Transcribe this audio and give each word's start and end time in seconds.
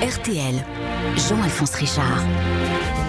RTL, 0.00 0.54
Jean-Alphonse 1.28 1.74
Richard. 1.74 2.24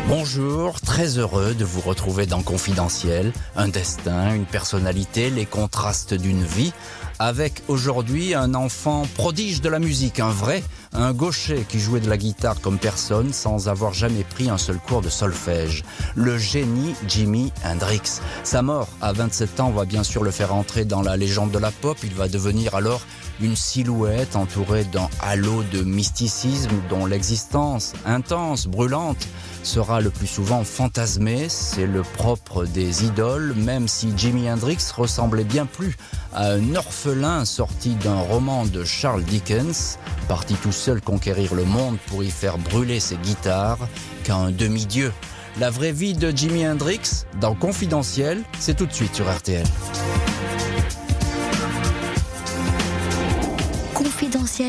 Bonjour, 0.09 0.81
très 0.81 1.17
heureux 1.17 1.53
de 1.53 1.63
vous 1.63 1.79
retrouver 1.79 2.25
dans 2.25 2.41
Confidentiel, 2.41 3.31
un 3.55 3.69
destin, 3.69 4.35
une 4.35 4.45
personnalité, 4.45 5.29
les 5.29 5.45
contrastes 5.45 6.13
d'une 6.13 6.43
vie, 6.43 6.73
avec 7.17 7.63
aujourd'hui 7.69 8.33
un 8.33 8.55
enfant 8.55 9.03
prodige 9.15 9.61
de 9.61 9.69
la 9.69 9.79
musique, 9.79 10.19
un 10.19 10.31
vrai, 10.31 10.63
un 10.91 11.13
gaucher 11.13 11.65
qui 11.69 11.79
jouait 11.79 12.01
de 12.01 12.09
la 12.09 12.17
guitare 12.17 12.59
comme 12.59 12.77
personne 12.77 13.31
sans 13.31 13.69
avoir 13.69 13.93
jamais 13.93 14.25
pris 14.25 14.49
un 14.49 14.57
seul 14.57 14.77
cours 14.77 15.01
de 15.01 15.09
solfège, 15.09 15.85
le 16.15 16.37
génie 16.37 16.93
Jimi 17.07 17.53
Hendrix. 17.63 18.19
Sa 18.43 18.63
mort 18.63 18.89
à 19.01 19.13
27 19.13 19.61
ans 19.61 19.69
va 19.69 19.85
bien 19.85 20.03
sûr 20.03 20.23
le 20.23 20.31
faire 20.31 20.53
entrer 20.53 20.83
dans 20.83 21.01
la 21.01 21.15
légende 21.15 21.51
de 21.51 21.59
la 21.59 21.71
pop, 21.71 21.97
il 22.03 22.13
va 22.15 22.27
devenir 22.27 22.75
alors 22.75 23.01
une 23.41 23.55
silhouette 23.55 24.35
entourée 24.35 24.83
d'un 24.85 25.09
halo 25.21 25.63
de 25.71 25.83
mysticisme 25.83 26.71
dont 26.89 27.05
l'existence 27.05 27.93
intense, 28.05 28.67
brûlante, 28.67 29.27
sera 29.63 30.01
le 30.01 30.09
plus 30.09 30.27
souvent 30.27 30.63
fantasmée. 30.63 31.47
C'est 31.49 31.87
le 31.87 32.01
propre 32.01 32.65
des 32.65 33.05
idoles, 33.05 33.53
même 33.55 33.87
si 33.87 34.13
Jimi 34.15 34.49
Hendrix 34.49 34.79
ressemblait 34.95 35.43
bien 35.43 35.65
plus 35.65 35.97
à 36.33 36.51
un 36.51 36.75
orphelin 36.75 37.45
sorti 37.45 37.95
d'un 37.95 38.19
roman 38.19 38.65
de 38.65 38.83
Charles 38.83 39.23
Dickens, 39.23 39.97
parti 40.27 40.55
tout 40.55 40.71
seul 40.71 41.01
conquérir 41.01 41.55
le 41.55 41.65
monde 41.65 41.97
pour 42.07 42.23
y 42.23 42.29
faire 42.29 42.57
brûler 42.57 42.99
ses 42.99 43.17
guitares, 43.17 43.79
qu'à 44.23 44.35
un 44.35 44.51
demi-dieu. 44.51 45.11
La 45.59 45.69
vraie 45.69 45.91
vie 45.91 46.13
de 46.13 46.31
Jimi 46.31 46.65
Hendrix, 46.65 47.25
dans 47.41 47.55
Confidentiel, 47.55 48.41
c'est 48.59 48.75
tout 48.75 48.85
de 48.85 48.93
suite 48.93 49.15
sur 49.15 49.29
RTL. 49.29 49.65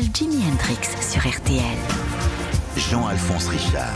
Jimi 0.01 0.37
Hendrix 0.37 0.79
sur 1.01 1.21
RTL. 1.21 1.61
Jean-Alphonse 2.75 3.47
Richard. 3.47 3.93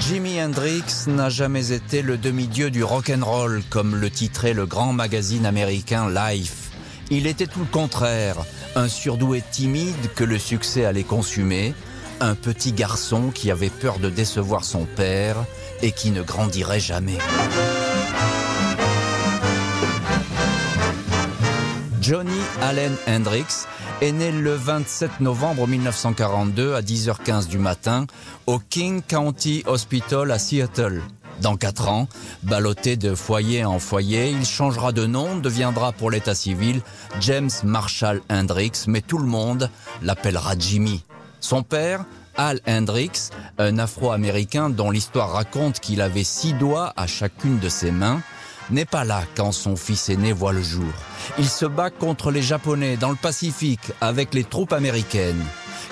Jimi 0.00 0.42
Hendrix 0.42 0.82
n'a 1.06 1.28
jamais 1.28 1.70
été 1.70 2.02
le 2.02 2.18
demi-dieu 2.18 2.70
du 2.70 2.82
rock'n'roll, 2.82 3.62
comme 3.70 3.94
le 3.94 4.10
titrait 4.10 4.54
le 4.54 4.66
grand 4.66 4.92
magazine 4.92 5.46
américain 5.46 6.10
Life. 6.10 6.70
Il 7.10 7.28
était 7.28 7.46
tout 7.46 7.60
le 7.60 7.66
contraire, 7.66 8.38
un 8.74 8.88
surdoué 8.88 9.40
timide 9.52 10.12
que 10.16 10.24
le 10.24 10.38
succès 10.38 10.84
allait 10.84 11.04
consumer, 11.04 11.72
un 12.20 12.34
petit 12.34 12.72
garçon 12.72 13.30
qui 13.32 13.52
avait 13.52 13.70
peur 13.70 14.00
de 14.00 14.10
décevoir 14.10 14.64
son 14.64 14.84
père 14.84 15.36
et 15.80 15.92
qui 15.92 16.10
ne 16.10 16.22
grandirait 16.22 16.80
jamais. 16.80 17.18
Johnny 22.00 22.40
Allen 22.60 22.96
Hendrix 23.06 23.66
est 24.02 24.10
né 24.10 24.32
le 24.32 24.54
27 24.54 25.20
novembre 25.20 25.68
1942 25.68 26.74
à 26.74 26.80
10h15 26.80 27.46
du 27.46 27.58
matin 27.58 28.06
au 28.46 28.58
King 28.58 29.00
County 29.00 29.62
Hospital 29.64 30.32
à 30.32 30.40
Seattle. 30.40 31.00
Dans 31.40 31.56
quatre 31.56 31.88
ans, 31.88 32.08
ballotté 32.42 32.96
de 32.96 33.14
foyer 33.14 33.64
en 33.64 33.78
foyer, 33.78 34.30
il 34.30 34.44
changera 34.44 34.90
de 34.90 35.06
nom, 35.06 35.36
deviendra 35.36 35.92
pour 35.92 36.10
l'état 36.10 36.34
civil 36.34 36.80
James 37.20 37.50
Marshall 37.62 38.22
Hendrix, 38.28 38.72
mais 38.88 39.02
tout 39.02 39.18
le 39.18 39.26
monde 39.26 39.70
l'appellera 40.02 40.54
Jimmy. 40.58 41.04
Son 41.38 41.62
père, 41.62 42.04
Al 42.36 42.60
Hendrix, 42.66 43.30
un 43.58 43.78
afro-américain 43.78 44.68
dont 44.68 44.90
l'histoire 44.90 45.30
raconte 45.30 45.78
qu'il 45.78 46.00
avait 46.00 46.24
six 46.24 46.54
doigts 46.54 46.92
à 46.96 47.06
chacune 47.06 47.60
de 47.60 47.68
ses 47.68 47.92
mains, 47.92 48.20
n'est 48.70 48.84
pas 48.84 49.04
là 49.04 49.22
quand 49.34 49.52
son 49.52 49.76
fils 49.76 50.08
aîné 50.08 50.32
voit 50.32 50.52
le 50.52 50.62
jour. 50.62 50.92
Il 51.38 51.48
se 51.48 51.66
bat 51.66 51.90
contre 51.90 52.30
les 52.30 52.42
Japonais 52.42 52.96
dans 52.96 53.10
le 53.10 53.16
Pacifique 53.16 53.92
avec 54.00 54.34
les 54.34 54.44
troupes 54.44 54.72
américaines. 54.72 55.44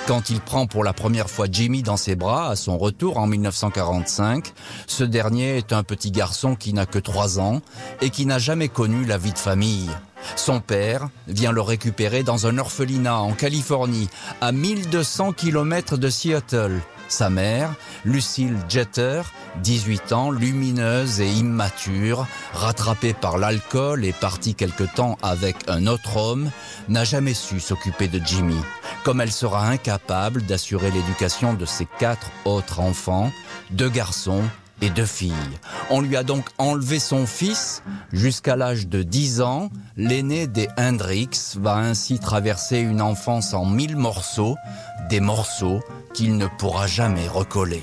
Quand 0.07 0.31
il 0.31 0.41
prend 0.41 0.67
pour 0.67 0.83
la 0.83 0.93
première 0.93 1.31
fois 1.31 1.47
Jimmy 1.51 1.83
dans 1.83 1.97
ses 1.97 2.17
bras 2.17 2.51
à 2.51 2.57
son 2.57 2.79
retour 2.79 3.19
en 3.19 3.27
1945, 3.27 4.53
ce 4.87 5.05
dernier 5.05 5.59
est 5.59 5.73
un 5.73 5.83
petit 5.83 6.11
garçon 6.11 6.57
qui 6.57 6.73
n'a 6.73 6.87
que 6.87 6.99
3 6.99 7.39
ans 7.39 7.61
et 8.01 8.11
qui 8.11 8.27
n'a 8.27 8.39
jamais 8.39 8.69
connu 8.69 9.05
la 9.05 9.19
vie 9.19 9.33
de 9.33 9.39
famille. 9.39 9.89
Son 10.37 10.61
père 10.61 11.09
vient 11.29 11.53
le 11.53 11.61
récupérer 11.61 12.23
dans 12.23 12.47
un 12.47 12.59
orphelinat 12.59 13.19
en 13.19 13.33
Californie, 13.33 14.09
à 14.41 14.53
1200 14.53 15.33
km 15.33 15.97
de 15.97 16.11
Seattle. 16.11 16.81
Sa 17.11 17.29
mère, 17.29 17.75
Lucille 18.05 18.57
Jeter, 18.69 19.23
18 19.65 20.13
ans, 20.13 20.31
lumineuse 20.31 21.21
et 21.21 21.29
immature, 21.29 22.25
rattrapée 22.55 23.15
par 23.15 23.37
l'alcool 23.37 24.05
et 24.05 24.13
partie 24.13 24.55
quelque 24.55 24.85
temps 24.85 25.19
avec 25.21 25.57
un 25.67 25.89
autre 25.89 26.17
homme, 26.17 26.51
n'a 26.89 27.03
jamais 27.03 27.35
su 27.35 27.59
s'occuper 27.59 28.07
de 28.07 28.21
Jimmy. 28.25 28.61
Comme 29.03 29.21
elle 29.21 29.33
sera 29.33 29.67
incapable 29.67 30.43
d'assurer 30.43 30.93
l'éducation 30.93 31.53
de 31.53 31.67
ses 31.67 31.89
quatre 31.99 32.31
autres 32.45 32.79
enfants, 32.79 33.33
deux 33.71 33.91
garçons 33.91 34.45
et 34.81 34.91
deux 34.91 35.07
filles. 35.07 35.33
On 35.91 36.01
lui 36.01 36.17
a 36.17 36.23
donc 36.23 36.47
enlevé 36.59 36.99
son 36.99 37.27
fils 37.27 37.83
jusqu'à 38.13 38.57
l'âge 38.57 38.89
de 38.89 39.03
10 39.03 39.41
ans. 39.41 39.71
L'aîné 39.97 40.47
des 40.47 40.69
Hendrix 40.79 41.31
va 41.57 41.77
ainsi 41.77 42.19
traverser 42.19 42.79
une 42.79 43.03
enfance 43.03 43.55
en 43.55 43.65
mille 43.65 43.97
morceaux, 43.97 44.57
des 45.09 45.21
morceaux 45.21 45.81
qu'il 46.15 46.37
ne 46.37 46.47
pourra 46.47 46.87
jamais 46.87 47.29
recoller. 47.29 47.83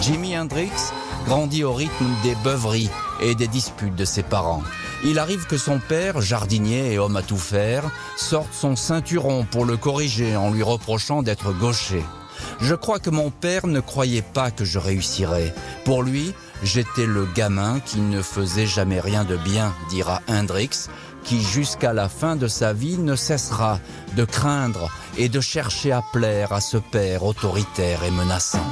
Jimi 0.00 0.38
Hendrix 0.38 0.70
grandit 1.24 1.64
au 1.64 1.72
rythme 1.72 2.06
des 2.22 2.36
beuveries 2.44 2.90
et 3.20 3.34
des 3.34 3.48
disputes 3.48 3.96
de 3.96 4.04
ses 4.04 4.22
parents. 4.22 4.62
Il 5.08 5.20
arrive 5.20 5.46
que 5.46 5.56
son 5.56 5.78
père, 5.78 6.20
jardinier 6.20 6.92
et 6.92 6.98
homme 6.98 7.16
à 7.16 7.22
tout 7.22 7.36
faire, 7.36 7.84
sorte 8.16 8.52
son 8.52 8.74
ceinturon 8.74 9.46
pour 9.48 9.64
le 9.64 9.76
corriger 9.76 10.34
en 10.34 10.50
lui 10.50 10.64
reprochant 10.64 11.22
d'être 11.22 11.52
gaucher. 11.52 12.02
Je 12.60 12.74
crois 12.74 12.98
que 12.98 13.10
mon 13.10 13.30
père 13.30 13.68
ne 13.68 13.78
croyait 13.78 14.20
pas 14.22 14.50
que 14.50 14.64
je 14.64 14.80
réussirais. 14.80 15.54
Pour 15.84 16.02
lui, 16.02 16.34
j'étais 16.64 17.06
le 17.06 17.24
gamin 17.24 17.78
qui 17.78 18.00
ne 18.00 18.20
faisait 18.20 18.66
jamais 18.66 18.98
rien 18.98 19.22
de 19.22 19.36
bien, 19.36 19.72
dira 19.90 20.22
Hendrix, 20.28 20.88
qui 21.22 21.40
jusqu'à 21.40 21.92
la 21.92 22.08
fin 22.08 22.34
de 22.34 22.48
sa 22.48 22.72
vie 22.72 22.98
ne 22.98 23.14
cessera 23.14 23.78
de 24.16 24.24
craindre 24.24 24.90
et 25.18 25.28
de 25.28 25.40
chercher 25.40 25.92
à 25.92 26.02
plaire 26.12 26.52
à 26.52 26.60
ce 26.60 26.78
père 26.78 27.22
autoritaire 27.22 28.02
et 28.02 28.10
menaçant. 28.10 28.66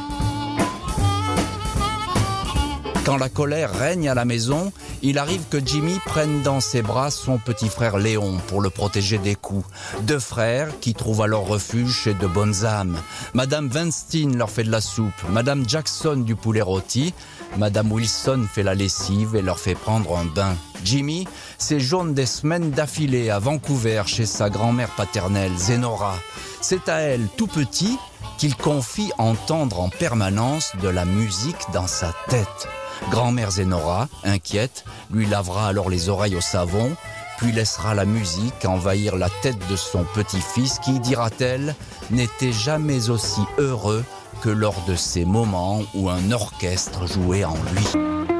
Quand 3.04 3.18
la 3.18 3.28
colère 3.28 3.70
règne 3.70 4.08
à 4.08 4.14
la 4.14 4.24
maison, 4.24 4.72
il 5.02 5.18
arrive 5.18 5.42
que 5.50 5.58
Jimmy 5.62 6.00
prenne 6.06 6.40
dans 6.40 6.60
ses 6.60 6.80
bras 6.80 7.10
son 7.10 7.36
petit 7.36 7.68
frère 7.68 7.98
Léon 7.98 8.38
pour 8.46 8.62
le 8.62 8.70
protéger 8.70 9.18
des 9.18 9.34
coups. 9.34 9.66
Deux 10.02 10.18
frères 10.18 10.70
qui 10.80 10.94
trouvent 10.94 11.20
alors 11.20 11.46
refuge 11.46 11.92
chez 11.92 12.14
de 12.14 12.26
bonnes 12.26 12.64
âmes. 12.64 12.96
Madame 13.34 13.68
Weinstein 13.68 14.38
leur 14.38 14.50
fait 14.50 14.64
de 14.64 14.70
la 14.70 14.80
soupe, 14.80 15.12
Madame 15.28 15.68
Jackson 15.68 16.16
du 16.16 16.34
poulet 16.34 16.62
rôti, 16.62 17.12
Madame 17.58 17.92
Wilson 17.92 18.46
fait 18.50 18.62
la 18.62 18.74
lessive 18.74 19.36
et 19.36 19.42
leur 19.42 19.58
fait 19.58 19.74
prendre 19.74 20.16
un 20.16 20.24
bain. 20.24 20.56
Jimmy 20.82 21.28
séjourne 21.58 22.14
des 22.14 22.26
semaines 22.26 22.70
d'affilée 22.70 23.28
à 23.28 23.38
Vancouver 23.38 24.04
chez 24.06 24.24
sa 24.24 24.48
grand-mère 24.48 24.90
paternelle, 24.96 25.52
Zenora. 25.58 26.14
C'est 26.62 26.88
à 26.88 27.00
elle, 27.00 27.28
tout 27.36 27.48
petit, 27.48 27.98
qu'il 28.38 28.56
confie 28.56 29.12
entendre 29.18 29.80
en 29.80 29.90
permanence 29.90 30.72
de 30.82 30.88
la 30.88 31.04
musique 31.04 31.66
dans 31.74 31.86
sa 31.86 32.14
tête. 32.28 32.68
Grand-mère 33.10 33.52
Zenora, 33.52 34.08
inquiète, 34.24 34.84
lui 35.10 35.26
lavera 35.26 35.68
alors 35.68 35.90
les 35.90 36.08
oreilles 36.08 36.36
au 36.36 36.40
savon, 36.40 36.96
puis 37.38 37.52
laissera 37.52 37.94
la 37.94 38.04
musique 38.04 38.64
envahir 38.64 39.16
la 39.16 39.28
tête 39.42 39.58
de 39.68 39.76
son 39.76 40.04
petit-fils 40.14 40.78
qui, 40.78 41.00
dira-t-elle, 41.00 41.74
n'était 42.10 42.52
jamais 42.52 43.10
aussi 43.10 43.42
heureux 43.58 44.04
que 44.42 44.50
lors 44.50 44.80
de 44.86 44.96
ces 44.96 45.24
moments 45.24 45.80
où 45.94 46.10
un 46.10 46.32
orchestre 46.32 47.06
jouait 47.06 47.44
en 47.44 47.56
lui. 47.72 48.33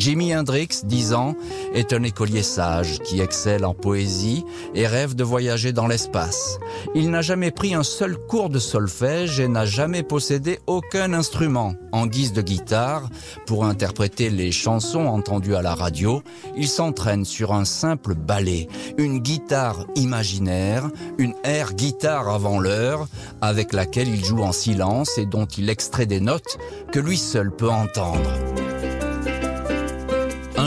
Jimi 0.00 0.34
Hendrix, 0.34 0.80
10 0.82 1.12
ans, 1.12 1.34
est 1.74 1.92
un 1.92 2.02
écolier 2.04 2.42
sage 2.42 3.00
qui 3.00 3.20
excelle 3.20 3.66
en 3.66 3.74
poésie 3.74 4.46
et 4.74 4.86
rêve 4.86 5.14
de 5.14 5.22
voyager 5.22 5.74
dans 5.74 5.86
l'espace. 5.86 6.58
Il 6.94 7.10
n'a 7.10 7.20
jamais 7.20 7.50
pris 7.50 7.74
un 7.74 7.82
seul 7.82 8.16
cours 8.16 8.48
de 8.48 8.58
solfège 8.58 9.40
et 9.40 9.46
n'a 9.46 9.66
jamais 9.66 10.02
possédé 10.02 10.58
aucun 10.66 11.12
instrument. 11.12 11.74
En 11.92 12.06
guise 12.06 12.32
de 12.32 12.40
guitare, 12.40 13.10
pour 13.46 13.66
interpréter 13.66 14.30
les 14.30 14.52
chansons 14.52 15.04
entendues 15.04 15.54
à 15.54 15.60
la 15.60 15.74
radio, 15.74 16.22
il 16.56 16.66
s'entraîne 16.66 17.26
sur 17.26 17.52
un 17.52 17.66
simple 17.66 18.14
ballet, 18.14 18.68
une 18.96 19.18
guitare 19.18 19.84
imaginaire, 19.96 20.88
une 21.18 21.34
air 21.44 21.74
guitare 21.74 22.30
avant 22.30 22.58
l'heure, 22.58 23.06
avec 23.42 23.74
laquelle 23.74 24.08
il 24.08 24.24
joue 24.24 24.40
en 24.40 24.52
silence 24.52 25.18
et 25.18 25.26
dont 25.26 25.44
il 25.44 25.68
extrait 25.68 26.06
des 26.06 26.20
notes 26.20 26.56
que 26.90 27.00
lui 27.00 27.18
seul 27.18 27.50
peut 27.50 27.68
entendre. 27.68 28.30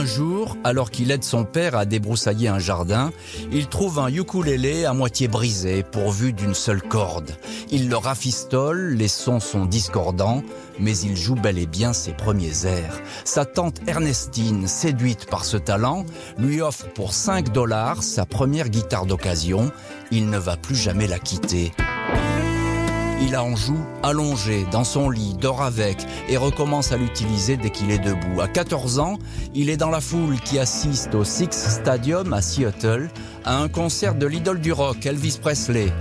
Un 0.04 0.06
jour, 0.06 0.58
alors 0.66 0.92
qu'il 0.92 1.12
aide 1.12 1.24
son 1.24 1.46
père 1.46 1.78
à 1.78 1.86
débroussailler 1.86 2.50
un 2.50 2.60
jardin, 2.60 3.14
il 3.54 3.68
trouve 3.68 4.00
un 4.00 4.10
ukulélé 4.10 4.84
à 4.84 4.92
moitié 4.92 5.30
brisé, 5.30 5.82
pourvu 5.82 6.34
d'une 6.34 6.54
seule 6.54 6.82
corde. 6.82 7.32
Il 7.72 7.88
le 7.88 7.96
rafistole, 7.96 8.96
les 8.96 9.08
sons 9.08 9.40
sont 9.40 9.66
discordants, 9.66 10.44
mais 10.78 10.98
il 10.98 11.16
joue 11.16 11.36
bel 11.36 11.58
et 11.58 11.68
bien 11.68 11.94
ses 11.94 12.12
premiers 12.12 12.66
airs. 12.66 13.00
Sa 13.24 13.46
tante 13.46 13.80
Ernestine, 13.88 14.68
séduite 14.68 15.30
par 15.30 15.46
ce 15.46 15.56
talent, 15.56 16.06
lui 16.38 16.62
offre 16.62 16.92
pour 16.92 17.14
5 17.14 17.54
dollars 17.54 18.04
sa 18.04 18.26
première 18.26 18.68
guitare 18.68 19.06
d'occasion. 19.06 19.72
Il 20.12 20.30
ne 20.30 20.38
va 20.38 20.58
plus 20.58 20.76
jamais 20.76 21.08
la 21.08 21.20
quitter. 21.20 21.72
Il 23.26 23.38
en 23.38 23.56
joue 23.56 23.80
allongé 24.04 24.66
dans 24.70 24.84
son 24.84 25.10
lit, 25.10 25.34
dort 25.40 25.62
avec 25.62 25.98
et 26.28 26.36
recommence 26.36 26.92
à 26.92 26.98
l'utiliser 26.98 27.56
dès 27.56 27.70
qu'il 27.70 27.90
est 27.90 28.00
debout. 28.00 28.42
À 28.42 28.50
14 28.50 29.00
ans, 29.00 29.18
il 29.56 29.70
est 29.70 29.78
dans 29.78 29.90
la 29.90 30.02
foule 30.02 30.42
qui 30.42 30.60
assiste 30.60 31.16
au 31.16 31.24
Six 31.24 31.48
Stadium 31.52 32.34
à 32.34 32.42
Seattle 32.42 33.10
à 33.46 33.60
un 33.60 33.70
concert 33.70 34.16
de 34.16 34.28
l'idole 34.28 34.60
du 34.60 34.74
rock, 34.74 35.06
Elvis 35.06 35.38
Presley. 35.42 35.94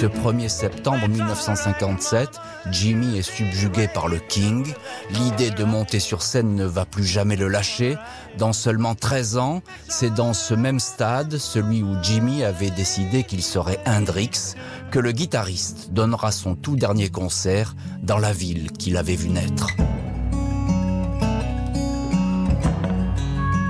Ce 0.00 0.06
1er 0.06 0.48
septembre 0.48 1.08
1957, 1.08 2.30
Jimmy 2.70 3.18
est 3.18 3.22
subjugué 3.22 3.86
par 3.86 4.08
le 4.08 4.16
King. 4.16 4.72
L'idée 5.10 5.50
de 5.50 5.62
monter 5.62 6.00
sur 6.00 6.22
scène 6.22 6.54
ne 6.54 6.64
va 6.64 6.86
plus 6.86 7.04
jamais 7.04 7.36
le 7.36 7.48
lâcher. 7.48 7.98
Dans 8.38 8.54
seulement 8.54 8.94
13 8.94 9.36
ans, 9.36 9.60
c'est 9.88 10.14
dans 10.14 10.32
ce 10.32 10.54
même 10.54 10.80
stade, 10.80 11.36
celui 11.36 11.82
où 11.82 11.98
Jimmy 12.02 12.44
avait 12.44 12.70
décidé 12.70 13.24
qu'il 13.24 13.42
serait 13.42 13.78
Hendrix, 13.86 14.54
que 14.90 14.98
le 14.98 15.12
guitariste 15.12 15.90
donnera 15.92 16.32
son 16.32 16.54
tout 16.54 16.76
dernier 16.76 17.10
concert 17.10 17.76
dans 18.02 18.18
la 18.18 18.32
ville 18.32 18.72
qu'il 18.72 18.96
avait 18.96 19.16
vu 19.16 19.28
naître. 19.28 19.66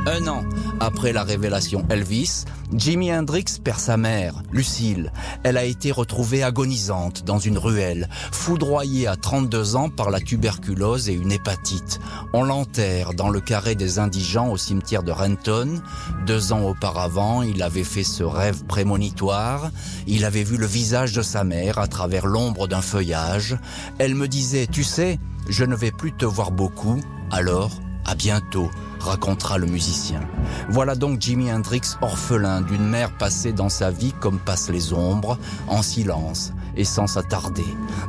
Un 0.06 0.28
an 0.28 0.44
après 0.80 1.12
la 1.12 1.24
révélation 1.24 1.84
Elvis, 1.90 2.44
Jimi 2.72 3.12
Hendrix 3.12 3.44
perd 3.62 3.78
sa 3.78 3.98
mère, 3.98 4.42
Lucille. 4.50 5.12
Elle 5.42 5.58
a 5.58 5.64
été 5.64 5.92
retrouvée 5.92 6.42
agonisante 6.42 7.24
dans 7.24 7.38
une 7.38 7.58
ruelle, 7.58 8.08
foudroyée 8.32 9.06
à 9.06 9.16
32 9.16 9.76
ans 9.76 9.90
par 9.90 10.10
la 10.10 10.20
tuberculose 10.20 11.10
et 11.10 11.12
une 11.12 11.32
hépatite. 11.32 12.00
On 12.32 12.44
l'enterre 12.44 13.12
dans 13.12 13.28
le 13.28 13.40
carré 13.40 13.74
des 13.74 13.98
indigents 13.98 14.48
au 14.48 14.56
cimetière 14.56 15.02
de 15.02 15.12
Renton. 15.12 15.82
Deux 16.26 16.54
ans 16.54 16.62
auparavant, 16.62 17.42
il 17.42 17.62
avait 17.62 17.84
fait 17.84 18.04
ce 18.04 18.22
rêve 18.22 18.64
prémonitoire. 18.64 19.70
Il 20.06 20.24
avait 20.24 20.44
vu 20.44 20.56
le 20.56 20.66
visage 20.66 21.12
de 21.12 21.22
sa 21.22 21.44
mère 21.44 21.78
à 21.78 21.88
travers 21.88 22.26
l'ombre 22.26 22.68
d'un 22.68 22.82
feuillage. 22.82 23.58
Elle 23.98 24.14
me 24.14 24.28
disait, 24.28 24.66
tu 24.66 24.82
sais, 24.82 25.18
je 25.48 25.64
ne 25.64 25.76
vais 25.76 25.92
plus 25.92 26.12
te 26.12 26.24
voir 26.24 26.52
beaucoup, 26.52 27.00
alors 27.30 27.70
à 28.06 28.14
bientôt 28.14 28.70
racontera 29.00 29.58
le 29.58 29.66
musicien. 29.66 30.20
Voilà 30.68 30.94
donc 30.94 31.20
Jimi 31.20 31.52
Hendrix 31.52 31.96
orphelin 32.00 32.60
d'une 32.60 32.86
mère 32.86 33.10
passée 33.16 33.52
dans 33.52 33.68
sa 33.68 33.90
vie 33.90 34.12
comme 34.20 34.38
passent 34.38 34.70
les 34.70 34.92
ombres, 34.92 35.38
en 35.68 35.82
silence 35.82 36.52
et 36.76 36.84
sans 36.84 37.06
s'attarder. 37.06 37.64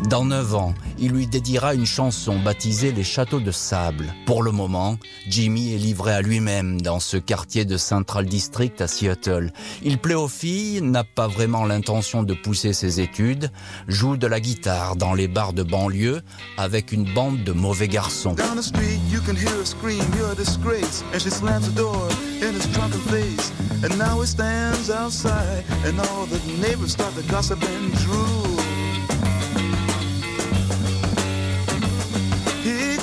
Dans 0.10 0.26
neuf 0.26 0.56
ans, 0.56 0.74
il 0.98 1.12
lui 1.12 1.28
dédiera 1.28 1.74
une 1.74 1.86
chanson 1.86 2.40
baptisée 2.40 2.92
Les 2.92 3.04
Châteaux 3.04 3.40
de 3.40 3.52
Sable. 3.52 4.14
Pour 4.26 4.44
le 4.44 4.52
moment, 4.52 4.98
Jimmy 5.28 5.74
est 5.74 5.78
livré 5.78 6.14
à 6.14 6.22
lui-même 6.22 6.82
dans 6.82 7.00
ce 7.00 7.18
quartier 7.18 7.66
de 7.66 7.78
Central 7.78 8.26
District 8.26 8.80
à 8.82 8.88
Seattle. 8.88 9.52
Il 9.84 9.98
plaît 9.98 10.16
aux 10.16 10.28
filles, 10.28 10.82
n'a 10.82 11.04
pas 11.04 11.28
vraiment 11.28 11.66
l'intention 11.66 12.24
de 12.24 12.34
pousser 12.34 12.74
ses 12.74 13.00
études, 13.00 13.52
joue 13.88 14.18
de 14.18 14.28
la 14.28 14.40
guitare 14.40 14.96
dans 14.96 15.14
les 15.14 15.28
bars 15.28 15.54
de 15.54 15.64
banlieue 15.64 16.22
avec 16.58 16.92
une 16.92 17.12
bande 17.14 17.44
de 17.44 17.52
mauvais 17.52 17.88
garçons. 17.88 18.36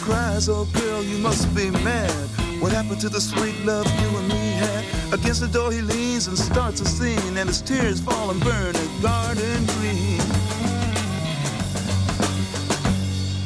Cries, 0.08 0.48
oh 0.48 0.64
girl, 0.72 1.02
you 1.02 1.18
must 1.18 1.54
be 1.54 1.70
mad. 1.70 2.10
What 2.62 2.72
happened 2.72 3.00
to 3.02 3.10
the 3.10 3.20
sweet 3.20 3.56
love 3.66 3.86
you 4.00 4.18
and 4.18 4.28
me 4.28 4.52
had? 4.62 4.82
Against 5.12 5.42
the 5.42 5.48
door 5.48 5.70
he 5.70 5.82
leans 5.82 6.28
and 6.28 6.38
starts 6.38 6.80
a 6.80 6.86
scene, 6.86 7.36
and 7.36 7.46
his 7.48 7.60
tears 7.60 8.00
fall 8.00 8.30
and 8.30 8.40
burn 8.42 8.74
a 8.74 8.86
garden 9.02 9.60
green. 9.76 10.20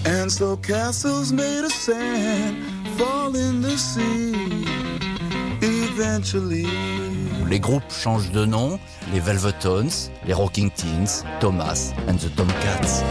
And 0.05 0.31
so 0.31 0.57
castles 0.57 1.33
made 1.33 1.65
of 1.65 1.73
sand 1.73 2.57
Les 7.49 7.61
groupes 7.61 7.93
changent 8.03 8.31
de 8.31 8.45
nom, 8.45 8.79
les 9.13 9.21
Velvetones, 9.21 10.11
les 10.27 10.35
Rocking 10.35 10.71
Teens, 10.71 11.25
Thomas 11.41 11.93
and 12.07 12.19
the 12.19 12.29
Tomcats. 12.37 13.03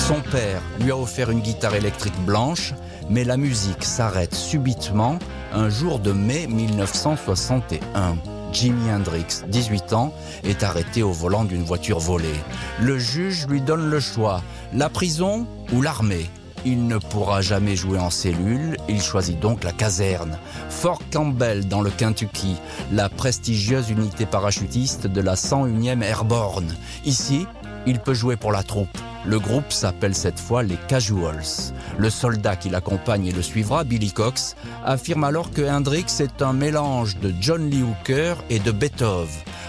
Son 0.00 0.20
père 0.22 0.62
lui 0.80 0.90
a 0.90 0.96
offert 0.96 1.30
une 1.30 1.40
guitare 1.40 1.74
électrique 1.74 2.18
blanche, 2.24 2.74
mais 3.08 3.22
la 3.22 3.36
musique 3.36 3.84
s'arrête 3.84 4.34
subitement 4.34 5.18
un 5.52 5.68
jour 5.68 6.00
de 6.00 6.10
mai 6.10 6.46
1961. 6.46 8.16
Jimi 8.52 8.90
Hendrix, 8.90 9.42
18 9.46 9.92
ans, 9.92 10.12
est 10.42 10.64
arrêté 10.64 11.02
au 11.02 11.12
volant 11.12 11.44
d'une 11.44 11.62
voiture 11.62 12.00
volée. 12.00 12.34
Le 12.80 12.98
juge 12.98 13.46
lui 13.46 13.60
donne 13.60 13.88
le 13.88 14.00
choix, 14.00 14.42
la 14.72 14.88
prison 14.88 15.46
ou 15.72 15.82
l'armée. 15.82 16.28
Il 16.64 16.86
ne 16.86 16.98
pourra 16.98 17.40
jamais 17.40 17.76
jouer 17.76 17.98
en 17.98 18.10
cellule, 18.10 18.76
il 18.88 19.00
choisit 19.00 19.38
donc 19.38 19.62
la 19.64 19.72
caserne. 19.72 20.38
Fort 20.70 21.00
Campbell 21.12 21.68
dans 21.68 21.82
le 21.82 21.90
Kentucky, 21.90 22.56
la 22.92 23.08
prestigieuse 23.08 23.90
unité 23.90 24.26
parachutiste 24.26 25.06
de 25.06 25.20
la 25.20 25.34
101e 25.34 26.02
Airborne. 26.02 26.74
Ici, 27.04 27.46
il 27.86 28.00
peut 28.00 28.14
jouer 28.14 28.36
pour 28.36 28.50
la 28.50 28.62
troupe. 28.62 28.98
Le 29.26 29.38
groupe 29.38 29.70
s'appelle 29.70 30.14
cette 30.14 30.40
fois 30.40 30.62
les 30.62 30.78
Casuals. 30.88 31.72
Le 31.98 32.10
soldat 32.10 32.56
qui 32.56 32.70
l'accompagne 32.70 33.26
et 33.26 33.32
le 33.32 33.42
suivra, 33.42 33.84
Billy 33.84 34.12
Cox, 34.12 34.56
affirme 34.84 35.24
alors 35.24 35.50
que 35.50 35.62
Hendrix 35.62 36.06
est 36.20 36.40
un 36.42 36.52
mélange 36.52 37.18
de 37.18 37.32
John 37.40 37.68
Lee 37.68 37.82
Hooker 37.82 38.36
et 38.48 38.58
de 38.58 38.72
Beethoven. 38.72 39.28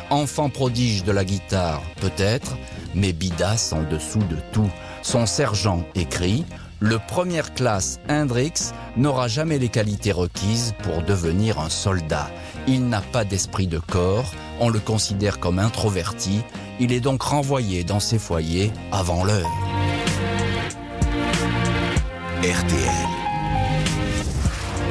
Enfant 0.09 0.49
prodige 0.49 1.03
de 1.03 1.11
la 1.11 1.25
guitare, 1.25 1.81
peut-être, 1.99 2.57
mais 2.95 3.13
bidasse 3.13 3.73
en 3.73 3.83
dessous 3.83 4.23
de 4.29 4.37
tout. 4.51 4.69
Son 5.01 5.25
sergent 5.25 5.83
écrit 5.95 6.45
le 6.83 6.97
première 6.97 7.53
classe 7.53 7.99
Hendrix 8.09 8.73
n'aura 8.97 9.27
jamais 9.27 9.59
les 9.59 9.69
qualités 9.69 10.11
requises 10.11 10.73
pour 10.81 11.03
devenir 11.03 11.59
un 11.59 11.69
soldat. 11.69 12.27
Il 12.67 12.89
n'a 12.89 13.01
pas 13.01 13.23
d'esprit 13.23 13.67
de 13.67 13.77
corps, 13.77 14.33
on 14.59 14.67
le 14.67 14.79
considère 14.79 15.39
comme 15.39 15.59
introverti, 15.59 16.41
il 16.81 16.91
est 16.91 16.99
donc 16.99 17.21
renvoyé 17.21 17.83
dans 17.83 17.99
ses 17.99 18.17
foyers 18.17 18.71
avant 18.91 19.23
l'heure. 19.23 19.51
RTL. 22.41 23.07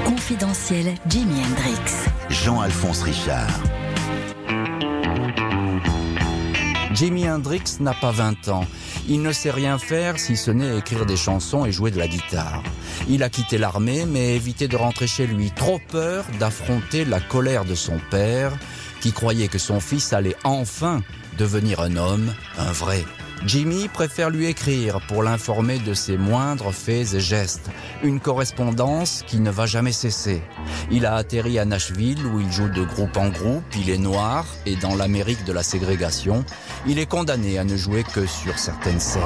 Confidentiel 0.04 0.94
Jimi 1.08 1.34
Hendrix. 1.34 2.08
Jean-Alphonse 2.28 3.02
Richard. 3.02 3.50
Jimi 6.94 7.28
Hendrix 7.28 7.64
n'a 7.80 7.94
pas 7.94 8.12
20 8.12 8.48
ans. 8.50 8.66
Il 9.08 9.22
ne 9.22 9.32
sait 9.32 9.50
rien 9.50 9.76
faire 9.78 10.20
si 10.20 10.36
ce 10.36 10.52
n'est 10.52 10.78
écrire 10.78 11.06
des 11.06 11.16
chansons 11.16 11.64
et 11.64 11.72
jouer 11.72 11.90
de 11.90 11.98
la 11.98 12.06
guitare. 12.06 12.62
Il 13.08 13.24
a 13.24 13.28
quitté 13.28 13.58
l'armée 13.58 14.06
mais 14.06 14.36
évité 14.36 14.68
de 14.68 14.76
rentrer 14.76 15.08
chez 15.08 15.26
lui, 15.26 15.50
trop 15.50 15.80
peur 15.90 16.24
d'affronter 16.38 17.04
la 17.04 17.18
colère 17.18 17.64
de 17.64 17.74
son 17.74 17.98
père 18.12 18.52
qui 19.00 19.12
croyait 19.12 19.48
que 19.48 19.58
son 19.58 19.80
fils 19.80 20.12
allait 20.12 20.36
enfin 20.44 21.02
devenir 21.38 21.80
un 21.80 21.96
homme, 21.96 22.32
un 22.58 22.72
vrai. 22.72 23.04
Jimmy 23.46 23.88
préfère 23.88 24.28
lui 24.28 24.46
écrire 24.46 25.00
pour 25.08 25.22
l'informer 25.22 25.78
de 25.78 25.94
ses 25.94 26.18
moindres 26.18 26.72
faits 26.72 27.14
et 27.14 27.20
gestes, 27.20 27.70
une 28.02 28.20
correspondance 28.20 29.24
qui 29.26 29.40
ne 29.40 29.50
va 29.50 29.64
jamais 29.64 29.92
cesser. 29.92 30.42
Il 30.90 31.06
a 31.06 31.14
atterri 31.14 31.58
à 31.58 31.64
Nashville 31.64 32.26
où 32.26 32.40
il 32.40 32.52
joue 32.52 32.68
de 32.68 32.84
groupe 32.84 33.16
en 33.16 33.30
groupe, 33.30 33.64
il 33.78 33.88
est 33.88 33.98
noir 33.98 34.44
et 34.66 34.76
dans 34.76 34.94
l'Amérique 34.94 35.44
de 35.44 35.52
la 35.52 35.62
ségrégation, 35.62 36.44
il 36.86 36.98
est 36.98 37.06
condamné 37.06 37.58
à 37.58 37.64
ne 37.64 37.76
jouer 37.76 38.04
que 38.04 38.26
sur 38.26 38.58
certaines 38.58 39.00
scènes. 39.00 39.22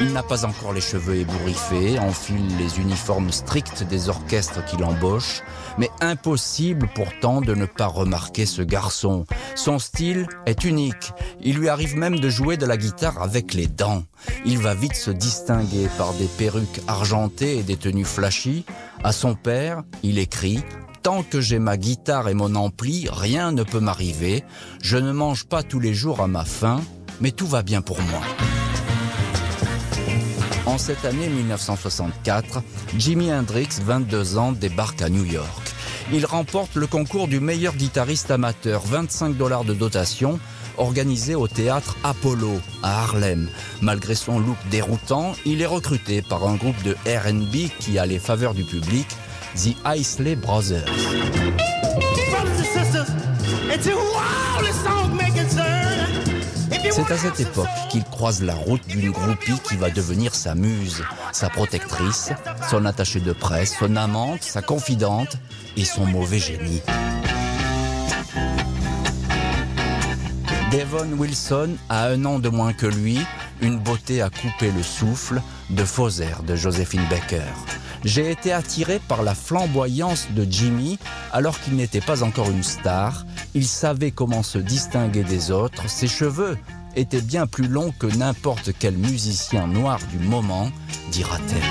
Il 0.00 0.12
n'a 0.12 0.24
pas 0.24 0.44
encore 0.44 0.72
les 0.72 0.80
cheveux 0.80 1.14
ébouriffés, 1.14 2.00
enfile 2.00 2.56
les 2.58 2.80
uniformes 2.80 3.30
stricts 3.30 3.84
des 3.84 4.08
orchestres 4.08 4.64
qui 4.64 4.76
l'embauchent, 4.76 5.42
mais 5.78 5.88
impossible 6.00 6.88
pourtant 6.96 7.40
de 7.40 7.54
ne 7.54 7.64
pas 7.64 7.86
remarquer 7.86 8.44
ce 8.44 8.62
garçon. 8.62 9.24
Son 9.54 9.78
style 9.78 10.26
est 10.46 10.64
unique. 10.64 11.12
Il 11.40 11.56
lui 11.56 11.68
arrive 11.68 11.96
même 11.96 12.18
de 12.18 12.28
jouer 12.28 12.56
de 12.56 12.66
la 12.66 12.76
guitare 12.76 13.22
avec 13.22 13.54
les 13.54 13.68
dents. 13.68 14.02
Il 14.44 14.58
va 14.58 14.74
vite 14.74 14.96
se 14.96 15.12
distinguer 15.12 15.88
par 15.96 16.12
des 16.14 16.26
perruques 16.26 16.80
argentées 16.88 17.58
et 17.58 17.62
des 17.62 17.76
tenues 17.76 18.04
flashy. 18.04 18.64
À 19.04 19.12
son 19.12 19.36
père, 19.36 19.84
il 20.02 20.18
écrit 20.18 20.60
Tant 21.04 21.22
que 21.22 21.40
j'ai 21.40 21.58
ma 21.60 21.76
guitare 21.76 22.28
et 22.28 22.34
mon 22.34 22.56
ampli, 22.56 23.06
rien 23.12 23.52
ne 23.52 23.62
peut 23.62 23.80
m'arriver. 23.80 24.42
Je 24.82 24.96
ne 24.96 25.12
mange 25.12 25.44
pas 25.44 25.62
tous 25.62 25.78
les 25.78 25.94
jours 25.94 26.20
à 26.20 26.26
ma 26.26 26.44
faim, 26.44 26.80
mais 27.20 27.30
tout 27.30 27.46
va 27.46 27.62
bien 27.62 27.80
pour 27.80 28.00
moi. 28.00 28.22
En 30.66 30.78
cette 30.78 31.04
année 31.04 31.28
1964, 31.28 32.62
Jimi 32.96 33.30
Hendrix, 33.30 33.68
22 33.82 34.38
ans, 34.38 34.52
débarque 34.52 35.02
à 35.02 35.10
New 35.10 35.24
York. 35.24 35.74
Il 36.12 36.24
remporte 36.24 36.74
le 36.76 36.86
concours 36.86 37.28
du 37.28 37.38
meilleur 37.38 37.74
guitariste 37.74 38.30
amateur, 38.30 38.80
25 38.82 39.36
dollars 39.36 39.64
de 39.64 39.74
dotation, 39.74 40.40
organisé 40.78 41.34
au 41.34 41.48
théâtre 41.48 41.96
Apollo 42.02 42.60
à 42.82 43.02
Harlem. 43.02 43.48
Malgré 43.82 44.14
son 44.14 44.38
look 44.38 44.56
déroutant, 44.70 45.34
il 45.44 45.60
est 45.60 45.66
recruté 45.66 46.22
par 46.22 46.46
un 46.46 46.56
groupe 46.56 46.82
de 46.82 46.92
RB 47.06 47.70
qui 47.78 47.98
a 47.98 48.06
les 48.06 48.18
faveurs 48.18 48.54
du 48.54 48.64
public, 48.64 49.06
The 49.56 49.76
Isley 49.86 50.34
Brothers. 50.34 50.84
C'est 56.94 57.10
à 57.10 57.18
cette 57.18 57.40
époque 57.40 57.66
qu'il 57.90 58.04
croise 58.04 58.40
la 58.40 58.54
route 58.54 58.86
d'une 58.86 59.10
groupie 59.10 59.58
qui 59.64 59.74
va 59.74 59.90
devenir 59.90 60.32
sa 60.32 60.54
muse, 60.54 61.02
sa 61.32 61.50
protectrice, 61.50 62.30
son 62.70 62.84
attachée 62.84 63.18
de 63.18 63.32
presse, 63.32 63.74
son 63.80 63.96
amante, 63.96 64.44
sa 64.44 64.62
confidente 64.62 65.36
et 65.76 65.84
son 65.84 66.06
mauvais 66.06 66.38
génie. 66.38 66.82
Devon 70.70 71.18
Wilson 71.18 71.70
a 71.88 72.06
un 72.06 72.24
an 72.26 72.38
de 72.38 72.48
moins 72.48 72.72
que 72.72 72.86
lui, 72.86 73.18
une 73.60 73.80
beauté 73.80 74.22
à 74.22 74.30
couper 74.30 74.70
le 74.70 74.84
souffle, 74.84 75.42
de 75.70 75.84
faux 75.84 76.10
de 76.46 76.54
Josephine 76.54 77.04
Baker. 77.10 77.42
J'ai 78.04 78.30
été 78.30 78.52
attiré 78.52 79.00
par 79.08 79.24
la 79.24 79.34
flamboyance 79.34 80.28
de 80.30 80.46
Jimmy 80.48 81.00
alors 81.32 81.58
qu'il 81.58 81.74
n'était 81.74 82.00
pas 82.00 82.22
encore 82.22 82.50
une 82.50 82.62
star. 82.62 83.26
Il 83.54 83.66
savait 83.66 84.12
comment 84.12 84.44
se 84.44 84.58
distinguer 84.58 85.24
des 85.24 85.50
autres. 85.50 85.88
Ses 85.88 86.06
cheveux 86.06 86.56
étaient 86.96 87.20
bien 87.20 87.46
plus 87.46 87.68
longs 87.68 87.92
que 87.98 88.06
n'importe 88.06 88.70
quel 88.78 88.96
musicien 88.96 89.66
noir 89.66 89.98
du 90.10 90.18
moment, 90.18 90.70
dira-t-elle. 91.10 91.62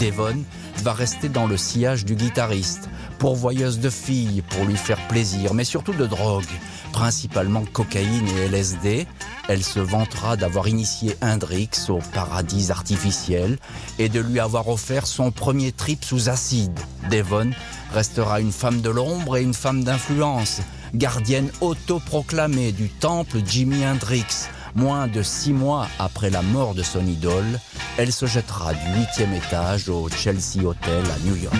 Devon 0.00 0.44
va 0.84 0.92
rester 0.92 1.30
dans 1.30 1.46
le 1.46 1.56
sillage 1.56 2.04
du 2.04 2.14
guitariste, 2.14 2.90
pourvoyeuse 3.18 3.80
de 3.80 3.88
filles 3.88 4.42
pour 4.50 4.66
lui 4.66 4.76
faire 4.76 5.08
plaisir, 5.08 5.54
mais 5.54 5.64
surtout 5.64 5.94
de 5.94 6.04
drogue, 6.04 6.44
principalement 6.92 7.64
cocaïne 7.72 8.28
et 8.28 8.48
LSD. 8.48 9.06
Elle 9.48 9.64
se 9.64 9.80
vantera 9.80 10.36
d'avoir 10.36 10.68
initié 10.68 11.16
Hendrix 11.22 11.70
au 11.88 12.00
paradis 12.12 12.70
artificiel 12.70 13.56
et 13.98 14.10
de 14.10 14.20
lui 14.20 14.40
avoir 14.40 14.68
offert 14.68 15.06
son 15.06 15.30
premier 15.30 15.72
trip 15.72 16.04
sous 16.04 16.28
acide. 16.28 16.78
Devon 17.10 17.50
restera 17.94 18.40
une 18.40 18.52
femme 18.52 18.82
de 18.82 18.90
l'ombre 18.90 19.38
et 19.38 19.42
une 19.42 19.54
femme 19.54 19.84
d'influence, 19.84 20.60
gardienne 20.94 21.50
autoproclamée 21.62 22.72
du 22.72 22.90
temple 22.90 23.38
Jimi 23.46 23.86
Hendrix. 23.86 24.50
Moins 24.74 25.06
de 25.06 25.22
six 25.22 25.52
mois 25.52 25.86
après 25.98 26.30
la 26.30 26.42
mort 26.42 26.74
de 26.74 26.82
son 26.82 27.06
idole, 27.06 27.60
elle 27.96 28.12
se 28.12 28.26
jettera 28.26 28.74
du 28.74 28.98
huitième 28.98 29.32
étage 29.32 29.88
au 29.88 30.08
Chelsea 30.08 30.64
Hotel 30.64 31.04
à 31.04 31.26
New 31.26 31.36
York. 31.36 31.54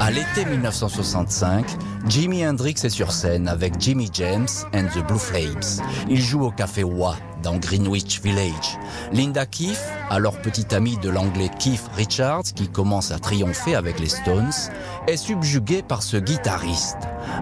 À 0.00 0.10
l'été 0.10 0.44
1965, 0.44 1.64
Jimi 2.08 2.44
Hendrix 2.44 2.74
est 2.82 2.88
sur 2.88 3.12
scène 3.12 3.46
avec 3.46 3.74
Jimmy 3.78 4.10
James 4.12 4.48
and 4.74 4.86
the 4.92 5.06
Blue 5.06 5.18
Flames. 5.18 5.86
Il 6.08 6.20
joue 6.20 6.42
au 6.42 6.50
café 6.50 6.82
Wa 6.82 7.16
dans 7.42 7.56
Greenwich 7.56 8.20
Village. 8.22 8.78
Linda 9.12 9.46
Keith, 9.46 9.82
alors 10.10 10.40
petite 10.40 10.72
amie 10.72 10.96
de 10.98 11.10
l'anglais 11.10 11.50
Keith 11.58 11.90
Richards 11.96 12.44
qui 12.54 12.68
commence 12.68 13.10
à 13.10 13.18
triompher 13.18 13.74
avec 13.74 13.98
les 13.98 14.08
Stones, 14.08 14.52
est 15.06 15.16
subjuguée 15.16 15.82
par 15.82 16.02
ce 16.02 16.16
guitariste. 16.16 16.98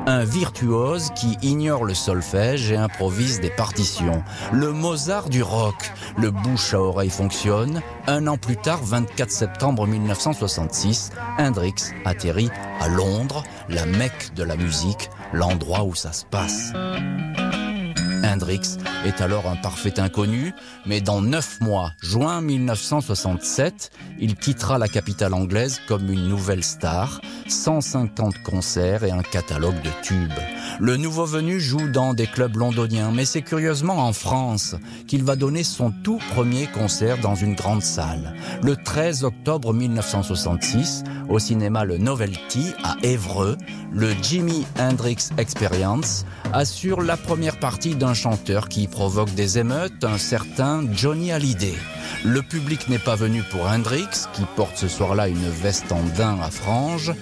Un 0.07 0.25
virtuose 0.25 1.11
qui 1.15 1.37
ignore 1.43 1.85
le 1.85 1.95
solfège 1.95 2.71
et 2.71 2.77
improvise 2.77 3.41
des 3.41 3.51
partitions. 3.51 4.23
Le 4.53 4.73
Mozart 4.73 5.29
du 5.29 5.43
rock. 5.43 5.91
Le 6.19 6.31
bouche 6.31 6.75
à 6.75 6.81
oreille 6.81 7.11
fonctionne. 7.11 7.83
Un 8.07 8.27
an 8.27 8.37
plus 8.37 8.57
tard, 8.57 8.81
24 8.83 9.31
septembre 9.31 9.87
1966, 9.87 11.11
Hendrix 11.39 11.75
atterrit 12.05 12.51
à 12.81 12.89
Londres, 12.89 13.45
la 13.69 13.87
Mecque 13.87 14.35
de 14.35 14.43
la 14.43 14.57
musique, 14.57 15.11
l'endroit 15.33 15.85
où 15.85 15.95
ça 15.95 16.13
se 16.13 16.25
passe. 16.25 16.73
Hendrix 18.25 18.79
est 19.05 19.21
alors 19.21 19.49
un 19.49 19.57
parfait 19.57 19.99
inconnu, 19.99 20.53
mais 20.87 21.01
dans 21.01 21.21
neuf 21.21 21.61
mois, 21.61 21.93
juin 22.03 22.41
1967, 22.41 23.91
il 24.19 24.37
quittera 24.37 24.79
la 24.79 24.89
capitale 24.89 25.35
anglaise 25.35 25.81
comme 25.89 26.11
une 26.11 26.29
nouvelle 26.29 26.65
star, 26.65 27.21
150 27.49 28.43
concerts 28.43 29.05
et 29.05 29.11
un 29.11 29.23
catalogue 29.23 29.81
de 29.83 29.91
tubes. 30.03 30.31
Le 30.79 30.97
nouveau 30.97 31.27
venu 31.27 31.61
joue 31.61 31.89
dans 31.89 32.15
des 32.15 32.27
clubs 32.27 32.57
londoniens, 32.57 33.11
mais 33.13 33.25
c'est 33.25 33.43
curieusement 33.43 34.07
en 34.07 34.13
France 34.13 34.77
qu'il 35.07 35.25
va 35.25 35.37
donner 35.37 35.65
son 35.65 35.91
tout 35.91 36.19
premier 36.35 36.67
concert 36.67 37.19
dans 37.19 37.35
une 37.35 37.55
grande 37.55 37.83
salle. 37.83 38.35
Le 38.63 38.77
13 38.77 39.25
octobre 39.25 39.73
1966, 39.75 41.05
au 41.29 41.39
cinéma 41.39 41.85
Le 41.85 41.99
Novelty 41.99 42.73
à 42.83 42.97
Évreux, 43.03 43.57
le 43.93 44.11
Jimi 44.23 44.65
Hendrix 44.79 45.31
Experience 45.37 46.25
assure 46.53 47.03
la 47.03 47.17
première 47.17 47.59
partie 47.59 47.95
d'un 47.95 48.10
chanteur 48.15 48.69
qui 48.69 48.87
provoque 48.87 49.35
des 49.35 49.59
émeutes, 49.59 50.05
un 50.05 50.19
certain 50.19 50.85
Johnny 50.93 51.33
Hallyday. 51.33 51.75
Le 52.25 52.43
public 52.43 52.89
n'est 52.89 52.99
pas 52.99 53.17
venu 53.17 53.43
pour 53.43 53.67
Hendrix, 53.67 54.09
qui 54.33 54.43
porte 54.57 54.77
ce 54.77 54.89
soir-là 54.89 55.29
une 55.29 55.49
veste 55.49 55.91
en 55.93 56.03
daim 56.17 56.39
à 56.43 56.51
franges, 56.51 57.13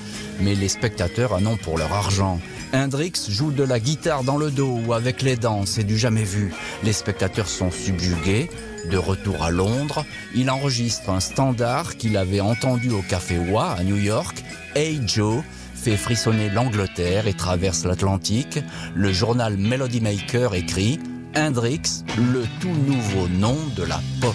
mais 0.41 0.55
les 0.55 0.69
spectateurs 0.69 1.33
en 1.33 1.47
ont 1.47 1.57
pour 1.57 1.79
leur 1.79 1.93
argent. 1.93 2.41
Hendrix 2.75 3.13
joue 3.29 3.51
de 3.51 3.63
la 3.63 3.81
guitare 3.81 4.25
dans 4.25 4.37
le 4.37 4.51
dos 4.51 4.81
ou 4.87 4.93
avec 4.93 5.23
les 5.23 5.37
dents, 5.37 5.65
c'est 5.65 5.85
du 5.85 5.97
jamais 5.97 6.25
vu. 6.25 6.53
Les 6.85 6.93
spectateurs 6.93 7.49
sont 7.49 7.71
subjugués. 7.71 8.51
De 8.91 8.97
retour 8.97 9.43
à 9.43 9.51
Londres, 9.51 10.05
il 10.35 10.51
enregistre 10.51 11.11
un 11.11 11.21
standard 11.21 11.97
qu'il 11.97 12.17
avait 12.17 12.41
entendu 12.41 12.91
au 12.91 13.03
Café 13.03 13.39
Wa 13.39 13.73
à 13.73 13.83
New 13.85 13.97
York, 13.97 14.43
Hey 14.75 15.01
Joe, 15.07 15.43
fait 15.79 15.97
frissonner 15.97 16.51
l'Angleterre 16.51 17.27
et 17.27 17.35
traverse 17.35 17.85
l'Atlantique. 17.85 18.59
Le 18.95 19.13
journal 19.13 19.57
Melody 19.57 20.01
Maker 20.01 20.55
écrit 20.55 20.99
Hendrix, 21.37 22.05
le 22.17 22.45
tout 22.61 22.69
nouveau 22.69 23.29
nom 23.29 23.57
de 23.77 23.85
la 23.85 24.01
pop. 24.21 24.35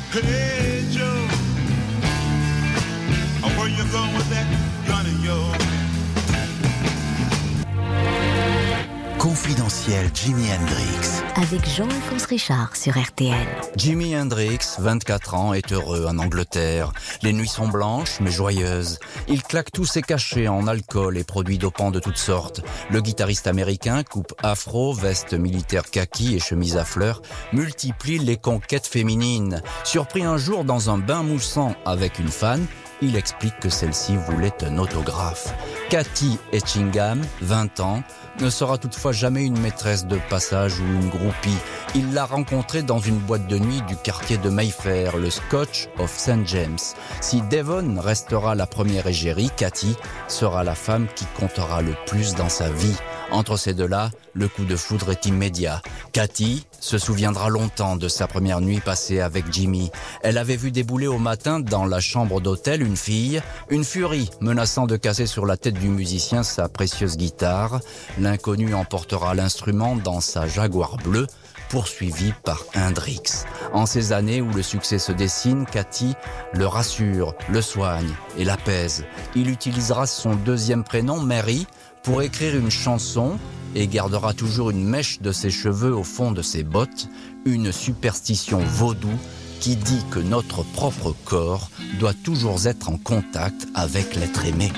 Confidentiel 9.43 10.09
Jimi 10.13 10.45
Hendrix. 10.53 11.21
Avec 11.35 11.67
Jean-Alphonse 11.67 12.25
Richard 12.27 12.77
sur 12.77 12.97
RTL. 12.97 13.45
Jimi 13.75 14.15
Hendrix, 14.15 14.59
24 14.79 15.33
ans, 15.33 15.53
est 15.53 15.73
heureux 15.73 16.05
en 16.07 16.17
Angleterre. 16.17 16.93
Les 17.23 17.33
nuits 17.33 17.49
sont 17.49 17.67
blanches 17.67 18.21
mais 18.21 18.31
joyeuses. 18.31 18.99
Il 19.27 19.43
claque 19.43 19.73
tous 19.73 19.83
ses 19.83 20.01
cachets 20.01 20.47
en 20.47 20.65
alcool 20.65 21.17
et 21.17 21.25
produits 21.25 21.57
dopants 21.57 21.91
de 21.91 21.99
toutes 21.99 22.17
sortes. 22.17 22.61
Le 22.89 23.01
guitariste 23.01 23.47
américain, 23.47 24.03
coupe 24.03 24.33
afro, 24.41 24.93
veste 24.93 25.33
militaire 25.33 25.91
kaki 25.91 26.35
et 26.35 26.39
chemise 26.39 26.77
à 26.77 26.85
fleurs, 26.85 27.21
multiplie 27.51 28.19
les 28.19 28.37
conquêtes 28.37 28.87
féminines. 28.87 29.61
Surpris 29.83 30.23
un 30.23 30.37
jour 30.37 30.63
dans 30.63 30.89
un 30.89 30.97
bain 30.97 31.21
moussant 31.21 31.75
avec 31.85 32.17
une 32.17 32.29
fan, 32.29 32.65
il 33.01 33.15
explique 33.15 33.59
que 33.59 33.69
celle-ci 33.69 34.15
voulait 34.15 34.63
un 34.63 34.77
autographe. 34.77 35.53
Cathy 35.89 36.37
Etchingham, 36.51 37.21
20 37.41 37.79
ans, 37.79 38.03
ne 38.39 38.49
sera 38.49 38.77
toutefois 38.77 39.11
jamais 39.11 39.45
une 39.45 39.59
maîtresse 39.59 40.05
de 40.05 40.17
passage 40.29 40.79
ou 40.79 40.83
une 40.83 41.09
groupie. 41.09 41.57
Il 41.95 42.13
l'a 42.13 42.25
rencontrée 42.25 42.81
dans 42.81 42.99
une 42.99 43.19
boîte 43.19 43.47
de 43.47 43.59
nuit 43.59 43.81
du 43.87 43.95
quartier 43.95 44.37
de 44.37 44.49
Mayfair, 44.49 45.17
le 45.17 45.29
Scotch 45.29 45.87
of 45.99 46.11
St. 46.17 46.45
James. 46.47 46.79
Si 47.21 47.41
Devon 47.43 47.99
restera 47.99 48.55
la 48.55 48.65
première 48.65 49.07
égérie, 49.07 49.51
Cathy 49.55 49.95
sera 50.27 50.63
la 50.63 50.75
femme 50.75 51.07
qui 51.15 51.25
comptera 51.37 51.81
le 51.81 51.95
plus 52.07 52.35
dans 52.35 52.49
sa 52.49 52.69
vie. 52.69 52.97
Entre 53.31 53.57
ces 53.57 53.73
deux-là, 53.73 54.09
le 54.33 54.47
coup 54.47 54.65
de 54.65 54.75
foudre 54.75 55.11
est 55.11 55.25
immédiat. 55.25 55.81
Cathy 56.11 56.65
se 56.83 56.97
souviendra 56.97 57.47
longtemps 57.47 57.95
de 57.95 58.09
sa 58.09 58.27
première 58.27 58.59
nuit 58.59 58.81
passée 58.81 59.21
avec 59.21 59.45
Jimmy. 59.51 59.89
Elle 60.21 60.37
avait 60.37 60.57
vu 60.57 60.69
débouler 60.69 61.07
au 61.07 61.17
matin 61.17 61.61
dans 61.61 61.85
la 61.85 62.01
chambre 62.01 62.41
d'hôtel 62.41 62.83
une 62.83 62.97
fille, 62.97 63.41
une 63.69 63.85
furie 63.85 64.29
menaçant 64.41 64.85
de 64.85 64.97
casser 64.97 65.25
sur 65.25 65.45
la 65.45 65.55
tête 65.55 65.75
du 65.75 65.87
musicien 65.87 66.43
sa 66.43 66.67
précieuse 66.67 67.15
guitare. 67.15 67.79
L'inconnu 68.19 68.75
emportera 68.75 69.33
l'instrument 69.33 69.95
dans 69.95 70.19
sa 70.19 70.45
Jaguar 70.45 70.97
bleue 70.97 71.27
poursuivi 71.69 72.33
par 72.43 72.65
Hendrix. 72.75 73.45
En 73.71 73.85
ces 73.85 74.11
années 74.11 74.41
où 74.41 74.51
le 74.51 74.61
succès 74.61 74.99
se 74.99 75.13
dessine, 75.13 75.65
Cathy 75.65 76.15
le 76.53 76.67
rassure, 76.67 77.33
le 77.49 77.61
soigne 77.61 78.13
et 78.37 78.43
l'apaise. 78.43 79.05
Il 79.35 79.49
utilisera 79.49 80.05
son 80.05 80.35
deuxième 80.35 80.83
prénom, 80.83 81.21
Mary, 81.21 81.65
pour 82.03 82.21
écrire 82.21 82.57
une 82.57 82.69
chanson 82.69 83.39
et 83.75 83.87
gardera 83.87 84.33
toujours 84.33 84.69
une 84.69 84.83
mèche 84.83 85.21
de 85.21 85.31
ses 85.31 85.49
cheveux 85.49 85.95
au 85.95 86.03
fond 86.03 86.31
de 86.31 86.41
ses 86.41 86.63
bottes, 86.63 87.09
une 87.45 87.71
superstition 87.71 88.59
vaudou 88.59 89.11
qui 89.59 89.75
dit 89.75 90.03
que 90.11 90.19
notre 90.19 90.63
propre 90.63 91.15
corps 91.23 91.69
doit 91.99 92.13
toujours 92.13 92.67
être 92.67 92.89
en 92.89 92.97
contact 92.97 93.67
avec 93.75 94.15
l'être 94.15 94.45
aimé. 94.45 94.71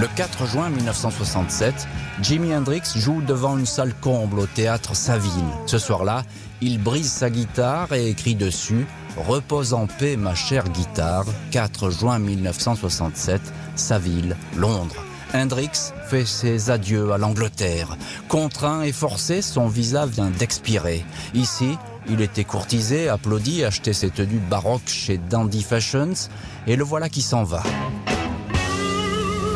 Le 0.00 0.06
4 0.14 0.46
juin 0.46 0.70
1967, 0.70 1.88
Jimi 2.22 2.54
Hendrix 2.54 2.82
joue 2.94 3.20
devant 3.20 3.58
une 3.58 3.66
salle 3.66 3.92
comble 4.00 4.38
au 4.38 4.46
théâtre 4.46 4.94
Saville. 4.94 5.30
Ce 5.66 5.78
soir-là, 5.78 6.22
il 6.60 6.78
brise 6.78 7.10
sa 7.10 7.30
guitare 7.30 7.92
et 7.92 8.08
écrit 8.08 8.34
dessus 8.34 8.86
Repose 9.16 9.74
en 9.74 9.86
paix 9.86 10.16
ma 10.16 10.34
chère 10.34 10.68
guitare, 10.68 11.24
4 11.50 11.90
juin 11.90 12.18
1967, 12.18 13.40
Saville, 13.74 14.36
Londres. 14.56 15.04
Hendrix 15.34 15.92
fait 16.08 16.24
ses 16.24 16.70
adieux 16.70 17.12
à 17.12 17.18
l'Angleterre. 17.18 17.96
Contraint 18.28 18.82
et 18.82 18.92
forcé, 18.92 19.42
son 19.42 19.66
visa 19.68 20.06
vient 20.06 20.30
d'expirer. 20.30 21.04
Ici, 21.34 21.76
il 22.08 22.20
était 22.22 22.44
courtisé, 22.44 23.08
applaudi, 23.08 23.64
acheté 23.64 23.92
ses 23.92 24.10
tenues 24.10 24.40
baroques 24.48 24.88
chez 24.88 25.18
Dandy 25.18 25.62
Fashions, 25.62 26.30
et 26.66 26.76
le 26.76 26.84
voilà 26.84 27.08
qui 27.08 27.22
s'en 27.22 27.44
va. 27.44 27.62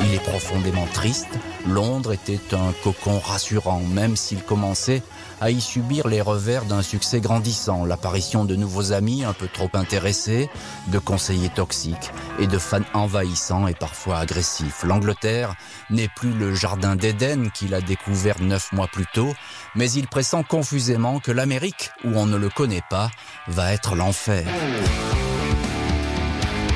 Il 0.05 0.15
est 0.15 0.23
profondément 0.25 0.87
triste. 0.93 1.39
Londres 1.67 2.13
était 2.13 2.55
un 2.55 2.73
cocon 2.83 3.19
rassurant, 3.19 3.81
même 3.81 4.17
s'il 4.17 4.43
commençait 4.43 5.03
à 5.41 5.51
y 5.51 5.61
subir 5.61 6.09
les 6.09 6.21
revers 6.21 6.65
d'un 6.65 6.83
succès 6.83 7.21
grandissant, 7.21 7.85
l'apparition 7.85 8.45
de 8.45 8.57
nouveaux 8.57 8.93
amis 8.93 9.25
un 9.25 9.33
peu 9.33 9.49
trop 9.49 9.71
intéressés, 9.75 10.49
de 10.89 10.99
conseillers 10.99 11.51
toxiques 11.51 12.11
et 12.39 12.47
de 12.47 12.59
fans 12.59 12.81
envahissants 12.95 13.67
et 13.67 13.75
parfois 13.75 14.19
agressifs. 14.19 14.85
L'Angleterre 14.85 15.55
n'est 15.91 16.09
plus 16.09 16.33
le 16.33 16.55
jardin 16.55 16.97
d'Éden 16.97 17.51
qu'il 17.51 17.75
a 17.75 17.81
découvert 17.81 18.41
neuf 18.41 18.73
mois 18.73 18.89
plus 18.89 19.07
tôt, 19.13 19.35
mais 19.75 19.91
il 19.91 20.09
pressent 20.09 20.45
confusément 20.49 21.21
que 21.21 21.33
l'Amérique, 21.33 21.91
où 22.05 22.11
on 22.15 22.27
ne 22.27 22.37
le 22.37 22.49
connaît 22.49 22.85
pas, 22.89 23.11
va 23.49 23.73
être 23.73 23.95
l'enfer. 23.95 24.47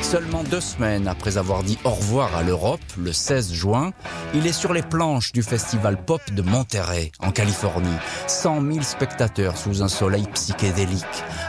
Seulement 0.02 0.44
deux 0.44 0.60
semaines 0.60 1.08
après 1.08 1.36
avoir 1.36 1.62
dit 1.64 1.78
au 1.84 1.90
revoir 1.90 2.36
à 2.36 2.42
l'Europe, 2.42 2.80
le 2.96 3.12
16 3.12 3.52
juin, 3.52 3.92
il 4.34 4.46
est 4.46 4.52
sur 4.52 4.72
les 4.72 4.82
planches 4.82 5.32
du 5.32 5.42
festival 5.42 5.96
pop 5.96 6.20
de 6.30 6.42
Monterrey, 6.42 7.10
en 7.18 7.32
Californie. 7.32 7.96
100 8.28 8.62
000 8.72 8.82
spectateurs 8.82 9.56
sous 9.56 9.82
un 9.82 9.88
soleil 9.88 10.26
psychédélique. 10.32 11.04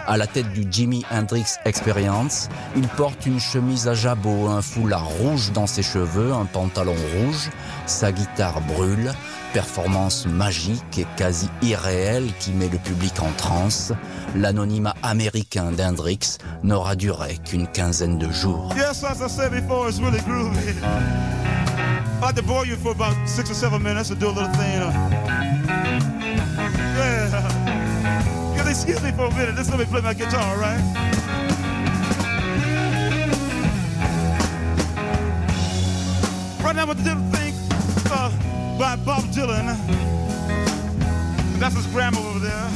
À 0.08 0.18
la 0.18 0.26
tête 0.26 0.52
du 0.54 0.66
Jimi 0.70 1.06
Hendrix 1.12 1.46
Experience, 1.66 2.50
il 2.76 2.88
porte 2.88 3.26
une 3.26 3.40
chemise 3.40 3.88
à 3.88 3.94
jabot, 3.94 4.48
un 4.48 4.62
foulard 4.62 5.08
rouge 5.08 5.52
dans 5.52 5.68
ses 5.68 5.84
cheveux, 5.84 6.34
un 6.34 6.46
pantalon 6.46 6.96
rouge. 7.16 7.50
Sa 7.86 8.12
guitare 8.12 8.62
brûle 8.62 9.14
performance 9.54 10.26
magique 10.26 11.00
et 11.00 11.06
quasi 11.16 11.50
irréelle 11.62 12.28
qui 12.40 12.52
met 12.52 12.70
le 12.70 12.78
public 12.78 13.22
en 13.22 13.32
transe, 13.38 13.94
l'anonymat 14.36 14.96
américain 15.04 15.72
d'Hendrix 15.72 16.38
n'aura 16.64 16.96
duré 16.96 17.38
qu'une 17.46 17.68
quinzaine 17.68 18.18
de 18.18 18.32
jours. 18.32 18.74
Yes, 18.76 19.04
as 19.04 19.22
I 19.22 19.30
said 19.30 19.52
before, 19.52 19.90
it's 19.90 20.00
really 20.00 20.20
groovy. 20.20 20.74
I 22.22 22.28
had 22.28 22.36
to 22.36 22.44
bore 22.44 22.66
you 22.66 22.76
for 22.76 22.92
about 22.92 23.16
six 23.26 23.50
or 23.52 23.56
seven 23.56 23.82
minutes 23.82 24.10
to 24.10 24.16
do 24.16 24.28
a 24.28 24.34
little 24.34 24.52
thing. 24.54 25.48
Excuse 28.78 29.02
me 29.02 29.12
for 29.12 29.26
a 29.26 29.34
minute. 29.34 29.56
Just 29.56 29.72
let 29.72 29.80
me 29.80 29.86
play 29.86 30.02
my 30.02 30.14
guitar, 30.14 30.56
right? 30.58 30.80
Right 36.64 36.76
now, 36.76 36.86
what 36.86 36.98
the 36.98 37.16
thing 37.34 37.56
uh, 38.12 38.32
by 38.78 38.96
Bob 39.06 39.24
Dylan. 39.34 39.76
That's 41.60 41.76
his 41.76 41.88
grandma 41.88 42.20
over 42.20 42.40
there. 42.40 42.70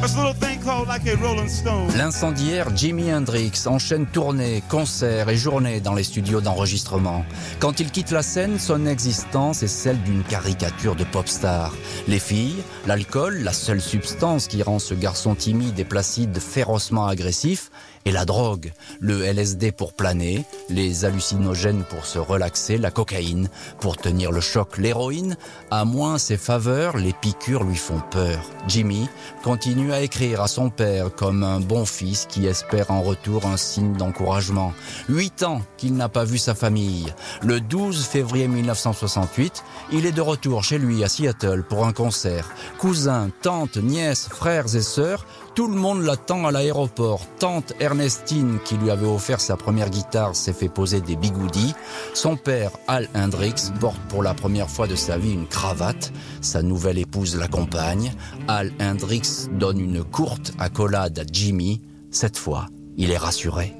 That's 0.00 0.14
a 0.14 0.18
little 0.18 0.34
thing 0.34 0.60
called 0.60 0.88
like 0.88 1.06
a 1.06 1.16
Rolling 1.16 1.48
Stone. 1.48 1.88
L'incendiaire 1.96 2.74
Jimi 2.74 3.12
Hendrix 3.12 3.66
enchaîne 3.66 4.06
tournées, 4.06 4.62
concerts 4.68 5.28
et 5.28 5.36
journées 5.36 5.80
dans 5.80 5.94
les 5.94 6.04
studios 6.04 6.40
d'enregistrement. 6.40 7.24
Quand 7.58 7.80
il 7.80 7.90
quitte 7.90 8.10
la 8.10 8.22
scène, 8.22 8.58
son 8.58 8.86
existence 8.86 9.62
est 9.62 9.68
celle 9.68 10.00
d'une 10.02 10.22
caricature 10.22 10.96
de 10.96 11.04
pop 11.04 11.28
star. 11.28 11.74
Les 12.08 12.18
filles, 12.18 12.62
l'alcool, 12.86 13.42
la 13.42 13.52
seule 13.52 13.80
substance 13.80 14.48
qui 14.48 14.62
rend 14.62 14.78
ce 14.78 14.94
garçon 14.94 15.34
timide 15.34 15.78
et 15.78 15.84
placide 15.84 16.38
férocement 16.38 17.06
agressif, 17.06 17.70
et 18.04 18.12
la 18.12 18.24
drogue, 18.24 18.72
le 18.98 19.24
LSD 19.24 19.72
pour 19.72 19.92
planer, 19.92 20.44
les 20.68 21.04
hallucinogènes 21.04 21.84
pour 21.84 22.06
se 22.06 22.18
relaxer, 22.18 22.78
la 22.78 22.90
cocaïne 22.90 23.48
pour 23.78 23.96
tenir 23.96 24.32
le 24.32 24.40
choc, 24.40 24.78
l'héroïne, 24.78 25.36
à 25.70 25.84
moins 25.84 26.18
ses 26.18 26.36
faveurs, 26.36 26.96
les 26.96 27.12
piqûres 27.12 27.64
lui 27.64 27.76
font 27.76 28.00
peur. 28.10 28.40
Jimmy 28.68 29.08
continue 29.42 29.92
à 29.92 30.00
écrire 30.00 30.40
à 30.40 30.48
son 30.48 30.70
père 30.70 31.14
comme 31.14 31.44
un 31.44 31.60
bon 31.60 31.84
fils 31.84 32.26
qui 32.26 32.46
espère 32.46 32.90
en 32.90 33.02
retour 33.02 33.46
un 33.46 33.56
signe 33.56 33.94
d'encouragement. 33.94 34.72
Huit 35.08 35.42
ans 35.42 35.62
qu'il 35.76 35.94
n'a 35.94 36.08
pas 36.08 36.24
vu 36.24 36.38
sa 36.38 36.54
famille. 36.54 37.12
Le 37.42 37.60
12 37.60 38.06
février 38.06 38.48
1968, 38.48 39.62
il 39.92 40.06
est 40.06 40.12
de 40.12 40.20
retour 40.20 40.64
chez 40.64 40.78
lui 40.78 41.04
à 41.04 41.08
Seattle 41.08 41.64
pour 41.68 41.86
un 41.86 41.92
concert. 41.92 42.48
Cousins, 42.78 43.30
tantes, 43.42 43.76
nièces, 43.76 44.28
frères 44.28 44.74
et 44.74 44.82
sœurs 44.82 45.26
tout 45.54 45.66
le 45.66 45.74
monde 45.74 46.02
l'attend 46.02 46.46
à 46.46 46.50
l'aéroport. 46.50 47.26
Tante 47.38 47.72
Ernestine, 47.80 48.58
qui 48.64 48.76
lui 48.76 48.90
avait 48.90 49.06
offert 49.06 49.40
sa 49.40 49.56
première 49.56 49.90
guitare, 49.90 50.34
s'est 50.34 50.52
fait 50.52 50.68
poser 50.68 51.00
des 51.00 51.16
bigoudis. 51.16 51.74
Son 52.14 52.36
père, 52.36 52.72
Al 52.88 53.08
Hendrix, 53.14 53.54
porte 53.80 54.00
pour 54.08 54.22
la 54.22 54.34
première 54.34 54.68
fois 54.68 54.86
de 54.86 54.94
sa 54.94 55.18
vie 55.18 55.32
une 55.32 55.46
cravate. 55.46 56.12
Sa 56.40 56.62
nouvelle 56.62 56.98
épouse 56.98 57.36
l'accompagne. 57.36 58.12
Al 58.48 58.72
Hendrix 58.80 59.48
donne 59.52 59.80
une 59.80 60.04
courte 60.04 60.52
accolade 60.58 61.18
à 61.18 61.22
Jimmy. 61.30 61.80
Cette 62.10 62.36
fois, 62.36 62.66
il 62.96 63.10
est 63.10 63.16
rassuré. 63.16 63.74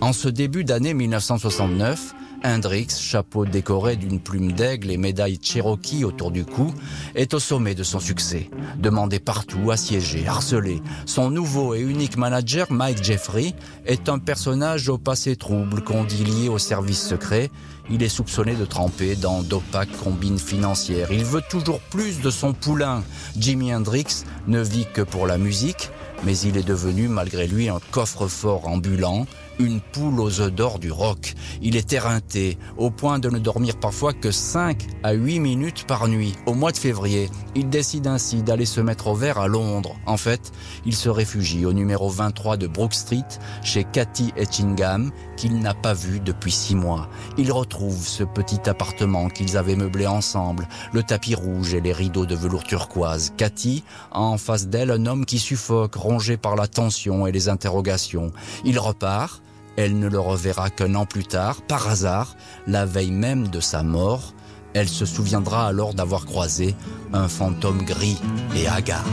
En 0.00 0.12
ce 0.12 0.28
début 0.28 0.64
d'année 0.64 0.94
1969, 0.94 2.14
Hendrix, 2.44 2.88
chapeau 3.00 3.46
décoré 3.46 3.96
d'une 3.96 4.20
plume 4.20 4.52
d'aigle 4.52 4.90
et 4.90 4.96
médaille 4.96 5.38
Cherokee 5.40 6.04
autour 6.04 6.30
du 6.30 6.44
cou, 6.44 6.74
est 7.14 7.34
au 7.34 7.38
sommet 7.38 7.74
de 7.74 7.82
son 7.82 8.00
succès. 8.00 8.50
Demandé 8.78 9.18
partout, 9.18 9.70
assiégé, 9.70 10.26
harcelé, 10.26 10.82
son 11.06 11.30
nouveau 11.30 11.74
et 11.74 11.80
unique 11.80 12.16
manager, 12.16 12.70
Mike 12.70 13.02
Jeffrey, 13.02 13.54
est 13.86 14.08
un 14.08 14.18
personnage 14.18 14.88
au 14.88 14.98
passé 14.98 15.36
trouble 15.36 15.82
qu'on 15.82 16.04
dit 16.04 16.24
lié 16.24 16.48
au 16.48 16.58
service 16.58 17.06
secret. 17.06 17.50
Il 17.90 18.02
est 18.02 18.08
soupçonné 18.08 18.54
de 18.54 18.64
tremper 18.64 19.16
dans 19.16 19.42
d'opaques 19.42 19.96
combines 20.02 20.38
financières. 20.38 21.10
Il 21.10 21.24
veut 21.24 21.42
toujours 21.48 21.80
plus 21.80 22.20
de 22.20 22.30
son 22.30 22.52
poulain. 22.52 23.02
Jimi 23.36 23.74
Hendrix 23.74 24.24
ne 24.46 24.60
vit 24.62 24.86
que 24.92 25.02
pour 25.02 25.26
la 25.26 25.38
musique, 25.38 25.90
mais 26.24 26.38
il 26.38 26.56
est 26.56 26.66
devenu 26.66 27.08
malgré 27.08 27.46
lui 27.46 27.68
un 27.68 27.80
coffre-fort 27.90 28.68
ambulant, 28.68 29.26
une 29.58 29.80
poule 29.80 30.20
aux 30.20 30.40
œufs 30.40 30.52
d'or 30.52 30.78
du 30.78 30.90
rock. 30.90 31.34
Il 31.60 31.76
est 31.76 31.92
éreinté, 31.92 32.58
au 32.76 32.90
point 32.90 33.18
de 33.18 33.30
ne 33.30 33.38
dormir 33.38 33.76
parfois 33.78 34.12
que 34.12 34.30
5 34.30 34.86
à 35.02 35.12
8 35.12 35.40
minutes 35.40 35.86
par 35.86 36.08
nuit. 36.08 36.34
Au 36.46 36.54
mois 36.54 36.72
de 36.72 36.76
février, 36.76 37.30
il 37.54 37.68
décide 37.68 38.06
ainsi 38.06 38.42
d'aller 38.42 38.64
se 38.64 38.80
mettre 38.80 39.08
au 39.08 39.14
vert 39.14 39.38
à 39.38 39.48
Londres. 39.48 39.96
En 40.06 40.16
fait, 40.16 40.52
il 40.86 40.94
se 40.94 41.08
réfugie 41.08 41.66
au 41.66 41.72
numéro 41.72 42.08
23 42.08 42.56
de 42.56 42.66
Brook 42.66 42.94
Street, 42.94 43.22
chez 43.62 43.84
Cathy 43.84 44.32
Etchingham, 44.36 45.10
qu'il 45.36 45.58
n'a 45.58 45.74
pas 45.74 45.94
vu 45.94 46.20
depuis 46.20 46.52
six 46.52 46.74
mois. 46.74 47.08
Il 47.38 47.52
retrouve 47.52 48.06
ce 48.06 48.24
petit 48.24 48.68
appartement 48.68 49.28
qu'ils 49.28 49.56
avaient 49.56 49.76
meublé 49.76 50.06
ensemble, 50.06 50.68
le 50.92 51.02
tapis 51.02 51.34
rouge 51.34 51.74
et 51.74 51.80
les 51.80 51.92
rideaux 51.92 52.26
de 52.26 52.34
velours 52.34 52.64
turquoise. 52.64 53.32
Cathy, 53.36 53.84
en 54.12 54.38
face 54.38 54.68
d'elle, 54.68 54.90
un 54.90 55.06
homme 55.06 55.26
qui 55.26 55.38
suffoque, 55.38 55.94
rongé 55.94 56.36
par 56.36 56.56
la 56.56 56.66
tension 56.66 57.26
et 57.26 57.32
les 57.32 57.48
interrogations. 57.48 58.32
Il 58.64 58.78
repart, 58.78 59.42
elle 59.76 59.98
ne 59.98 60.08
le 60.08 60.18
reverra 60.18 60.70
qu'un 60.70 60.94
an 60.94 61.06
plus 61.06 61.24
tard, 61.24 61.62
par 61.62 61.88
hasard, 61.88 62.36
la 62.66 62.84
veille 62.86 63.10
même 63.10 63.48
de 63.48 63.60
sa 63.60 63.82
mort. 63.82 64.34
Elle 64.74 64.88
se 64.88 65.04
souviendra 65.04 65.66
alors 65.66 65.94
d'avoir 65.94 66.24
croisé 66.24 66.74
un 67.12 67.28
fantôme 67.28 67.82
gris 67.82 68.18
et 68.56 68.66
hagard. 68.68 69.04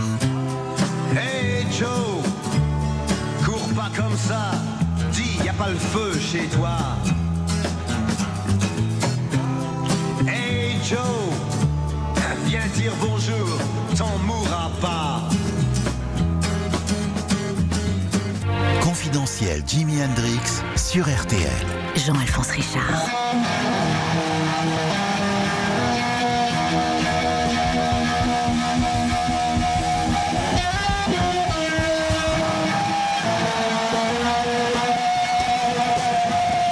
Hey 1.12 1.66
Joe, 1.78 1.90
cours 3.46 3.68
pas 3.76 3.90
comme 3.96 4.18
ça. 4.18 4.52
Dis, 5.12 5.44
y 5.44 5.50
a 5.50 5.54
pas 5.54 5.70
le 5.70 5.78
feu 5.78 6.18
chez 6.20 6.46
toi. 6.48 6.78
Hey 10.28 10.76
Joe, 10.84 10.98
viens 12.46 12.68
dire 12.76 12.94
bonjour, 13.02 13.60
Confidentiel 18.90 19.62
Jimi 19.68 20.02
Hendrix 20.02 20.64
sur 20.76 21.08
RTL. 21.08 21.44
Jean-Alphonse 21.96 22.50
Richard. 22.50 23.06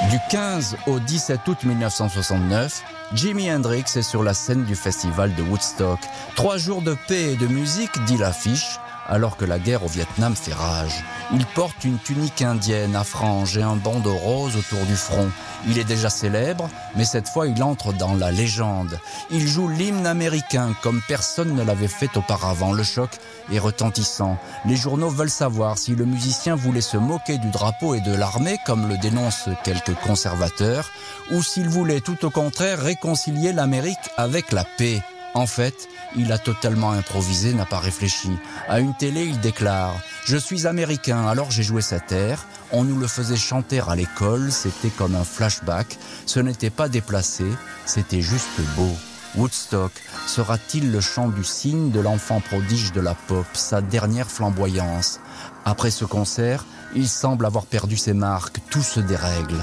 Du 0.10 0.18
15 0.32 0.78
au 0.88 1.00
17 1.00 1.48
août 1.48 1.58
1969, 1.66 2.84
Jimi 3.14 3.52
Hendrix 3.52 3.84
est 3.96 4.02
sur 4.02 4.24
la 4.24 4.34
scène 4.34 4.64
du 4.64 4.76
festival 4.76 5.36
de 5.36 5.44
Woodstock. 5.44 6.00
Trois 6.36 6.58
jours 6.58 6.82
de 6.82 6.98
paix 7.08 7.34
et 7.34 7.36
de 7.36 7.46
musique, 7.46 8.04
dit 8.06 8.18
l'affiche, 8.18 8.80
alors 9.08 9.38
que 9.38 9.46
la 9.46 9.60
guerre 9.60 9.84
au 9.84 9.88
Vietnam 9.88 10.36
fait 10.36 10.54
rage. 10.54 11.04
Il 11.34 11.46
porte 11.46 11.84
une 11.84 12.00
tunique 12.00 12.42
indienne 12.42 12.96
à 12.96 13.04
franges 13.04 13.58
et 13.58 13.64
un 13.64 13.76
bandeau 13.76 14.16
rose 14.16 14.56
autour 14.56 14.86
du 14.86 14.96
front. 14.96 15.30
Il 15.68 15.78
est 15.78 15.84
déjà 15.84 16.10
célèbre, 16.10 16.70
mais 16.96 17.06
cette 17.06 17.28
fois 17.28 17.48
il 17.48 17.62
entre 17.64 17.94
dans 17.94 18.14
la 18.14 18.32
légende. 18.32 19.00
Il 19.32 19.48
joue 19.48 19.68
l'hymne 19.68 20.06
américain 20.06 20.76
comme 20.82 21.02
personne 21.08 21.56
ne 21.56 21.64
l'avait 21.64 21.88
fait 21.88 22.16
auparavant. 22.16 22.74
Le 22.74 22.84
choc 22.84 23.10
est 23.52 23.60
retentissant. 23.60 24.38
Les 24.66 24.76
journaux 24.76 25.10
veulent 25.10 25.30
savoir 25.30 25.78
si 25.78 25.96
le 25.96 26.06
musicien 26.06 26.56
voulait 26.56 26.82
se 26.82 26.98
moquer 26.98 27.38
du 27.38 27.50
drapeau 27.50 27.96
et 27.96 28.02
de 28.02 28.14
l'armée, 28.14 28.58
comme 28.66 28.88
le 28.88 28.98
dénoncent 28.98 29.50
quelques 29.64 29.96
conservateurs, 29.96 30.90
ou 31.32 31.42
s'il 31.42 31.70
voulait 31.70 32.02
tout 32.02 32.26
au 32.26 32.30
contraire 32.30 32.80
réconcilier 32.80 33.54
l'Amérique 33.54 33.98
avec 34.18 34.52
la 34.52 34.64
paix. 34.78 35.02
En 35.38 35.46
fait, 35.46 35.88
il 36.16 36.32
a 36.32 36.40
totalement 36.40 36.90
improvisé, 36.94 37.54
n'a 37.54 37.68
pas 37.68 37.78
réfléchi. 37.78 38.32
À 38.68 38.80
une 38.80 38.96
télé, 38.96 39.22
il 39.22 39.40
déclare 39.40 39.94
Je 40.26 40.36
suis 40.36 40.66
américain, 40.66 41.28
alors 41.28 41.52
j'ai 41.52 41.62
joué 41.62 41.84
cette 41.84 42.12
air. 42.12 42.48
On 42.72 42.84
nous 42.84 42.98
le 42.98 43.06
faisait 43.06 43.36
chanter 43.36 43.80
à 43.88 43.96
l'école, 43.96 44.52
c'était 44.52 44.90
comme 44.90 45.14
un 45.14 45.24
flashback. 45.24 46.00
Ce 46.26 46.40
n'était 46.40 46.72
pas 46.72 46.90
déplacé, 46.90 47.46
c'était 47.86 48.24
juste 48.24 48.60
beau. 48.76 48.90
Woodstock 49.36 49.92
sera-t-il 50.26 50.92
le 50.92 51.02
chant 51.02 51.28
du 51.28 51.44
cygne 51.44 51.92
de 51.92 52.00
l'enfant 52.00 52.42
prodige 52.42 52.92
de 52.92 53.02
la 53.02 53.14
pop, 53.14 53.46
sa 53.54 53.82
dernière 53.82 54.32
flamboyance? 54.32 55.20
Après 55.66 55.92
ce 55.92 56.06
concert, 56.06 56.66
il 56.96 57.08
semble 57.08 57.46
avoir 57.46 57.68
perdu 57.68 57.96
ses 57.96 58.14
marques, 58.14 58.58
tout 58.72 58.82
se 58.82 59.02
dérègle. 59.02 59.60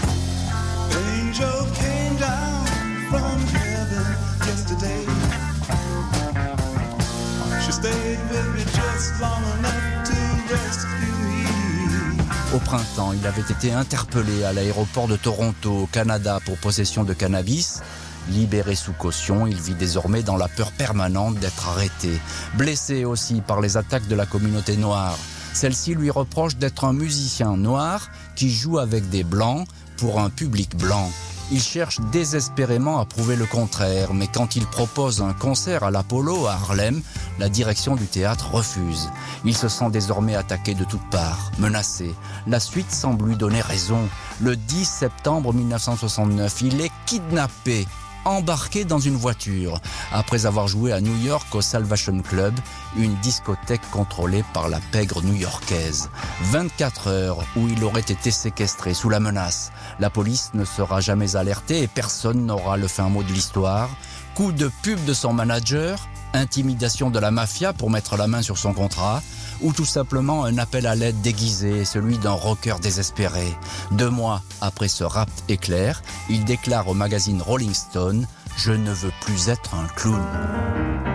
Au 12.55 12.59
printemps, 12.59 13.13
il 13.13 13.27
avait 13.27 13.43
été 13.43 13.73
interpellé 13.73 14.45
à 14.45 14.53
l'aéroport 14.53 15.09
de 15.09 15.17
Toronto, 15.17 15.73
au 15.73 15.87
Canada, 15.87 16.39
pour 16.45 16.57
possession 16.57 17.03
de 17.03 17.13
cannabis. 17.13 17.81
Libéré 18.29 18.77
sous 18.77 18.93
caution, 18.93 19.49
il 19.49 19.61
vit 19.61 19.75
désormais 19.75 20.23
dans 20.23 20.37
la 20.37 20.47
peur 20.47 20.71
permanente 20.71 21.35
d'être 21.41 21.69
arrêté. 21.69 22.13
Blessé 22.55 23.05
aussi 23.05 23.41
par 23.41 23.61
les 23.61 23.77
attaques 23.77 24.07
de 24.07 24.15
la 24.15 24.25
communauté 24.25 24.77
noire. 24.77 25.19
Celle-ci 25.53 25.95
lui 25.95 26.11
reproche 26.11 26.57
d'être 26.57 26.85
un 26.85 26.93
musicien 26.93 27.57
noir 27.57 28.09
qui 28.37 28.51
joue 28.51 28.79
avec 28.79 29.09
des 29.11 29.25
blancs 29.25 29.67
pour 29.97 30.21
un 30.21 30.31
public 30.31 30.77
blanc. 30.77 31.11
Il 31.51 31.61
cherche 31.61 32.01
désespérément 32.13 33.01
à 33.01 33.05
prouver 33.05 33.37
le 33.37 33.47
contraire, 33.47 34.15
mais 34.15 34.27
quand 34.27 34.57
il 34.57 34.67
propose 34.67 35.21
un 35.21 35.35
concert 35.35 35.85
à 35.85 35.91
l'Apollo 35.91 36.47
à 36.47 36.55
Harlem, 36.55 37.03
la 37.39 37.49
direction 37.49 37.97
du 37.97 38.07
théâtre 38.07 38.51
refuse. 38.51 39.11
Il 39.45 39.57
se 39.57 39.69
sent 39.69 39.91
désormais 39.91 40.37
attaqué 40.37 40.75
de 40.75 40.85
toutes 40.85 41.09
parts, 41.11 41.53
menacé. 41.59 42.15
La 42.47 42.61
suite 42.61 42.91
semble 42.91 43.29
lui 43.29 43.37
donner 43.37 43.61
raison. 43.61 44.09
Le 44.41 44.57
10 44.57 44.85
septembre 44.85 45.53
1969, 45.53 46.63
il 46.63 46.81
est 46.81 46.93
kidnappé 47.07 47.87
embarqué 48.25 48.85
dans 48.85 48.99
une 48.99 49.17
voiture 49.17 49.81
après 50.13 50.47
avoir 50.47 50.69
joué 50.69 50.93
à 50.93 51.01
New 51.01 51.17
York 51.25 51.55
au 51.55 51.61
Salvation 51.61 52.21
Club, 52.23 52.55
une 52.97 53.15
discothèque 53.17 53.89
contrôlée 53.91 54.45
par 54.53 54.69
la 54.69 54.81
pègre 54.93 55.23
new-yorkaise. 55.23 56.11
24 56.43 57.09
heures 57.09 57.39
où 57.57 57.69
il 57.69 57.83
aurait 57.85 58.01
été 58.01 58.31
séquestré 58.31 58.95
sous 58.95 59.09
la 59.11 59.21
menace. 59.21 59.73
La 60.01 60.11
police 60.11 60.51
ne 60.55 60.65
sera 60.65 61.01
jamais 61.01 61.37
alertée 61.37 61.83
et 61.83 61.89
personne 61.89 62.47
n'aura 62.47 62.77
le 62.77 62.89
fin 62.89 63.09
mot 63.09 63.23
de 63.23 63.33
l'histoire. 63.33 63.91
Coup 64.35 64.53
de 64.53 64.71
pub 64.83 65.03
de 65.05 65.15
son 65.15 65.33
manager, 65.33 66.09
intimidation 66.35 67.11
de 67.11 67.19
la 67.19 67.31
mafia 67.31 67.73
pour 67.73 67.91
mettre 67.91 68.17
la 68.17 68.27
main 68.27 68.43
sur 68.43 68.59
son 68.59 68.75
contrat, 68.75 69.23
ou 69.63 69.73
tout 69.73 69.85
simplement 69.85 70.45
un 70.45 70.59
appel 70.59 70.87
à 70.87 70.95
l'aide 70.95 71.21
déguisé, 71.23 71.85
celui 71.85 72.19
d'un 72.19 72.33
rocker 72.33 72.77
désespéré. 72.81 73.57
Deux 73.93 74.11
mois 74.11 74.43
après 74.61 74.89
ce 74.89 75.05
rap 75.05 75.31
éclair, 75.49 76.03
il 76.29 76.45
déclare 76.45 76.89
au 76.89 76.95
magazine 76.95 77.41
Rolling 77.41 77.75
Stone 77.75 78.27
Je 78.57 78.73
ne 78.73 78.93
veux 78.93 79.13
plus 79.23 79.49
être 79.49 79.75
un 79.75 79.87
clown. 79.97 81.14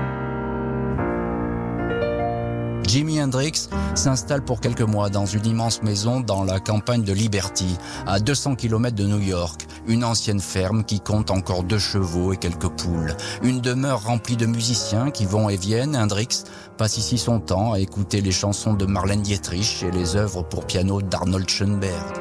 Jimi 2.89 3.21
Hendrix 3.21 3.69
s'installe 3.93 4.43
pour 4.43 4.61
quelques 4.61 4.81
mois 4.81 5.11
dans 5.11 5.27
une 5.27 5.45
immense 5.45 5.83
maison 5.83 6.21
dans 6.21 6.43
la 6.43 6.59
campagne 6.59 7.03
de 7.03 7.13
Liberty, 7.13 7.77
à 8.07 8.19
200 8.19 8.55
km 8.55 8.95
de 8.95 9.03
New 9.03 9.19
York, 9.19 9.67
une 9.85 10.03
ancienne 10.03 10.39
ferme 10.39 10.83
qui 10.83 10.99
compte 10.99 11.29
encore 11.29 11.61
deux 11.61 11.77
chevaux 11.77 12.33
et 12.33 12.37
quelques 12.37 12.69
poules, 12.69 13.15
une 13.43 13.61
demeure 13.61 14.05
remplie 14.05 14.37
de 14.37 14.47
musiciens 14.47 15.11
qui 15.11 15.27
vont 15.27 15.49
et 15.49 15.55
viennent. 15.55 15.95
Hendrix 15.95 16.45
passe 16.79 16.97
ici 16.97 17.19
son 17.19 17.39
temps 17.39 17.73
à 17.73 17.79
écouter 17.79 18.21
les 18.21 18.31
chansons 18.31 18.73
de 18.73 18.87
Marlène 18.87 19.21
Dietrich 19.21 19.83
et 19.83 19.91
les 19.91 20.15
œuvres 20.15 20.41
pour 20.41 20.65
piano 20.65 20.99
d'Arnold 21.03 21.47
Schoenberg. 21.47 22.17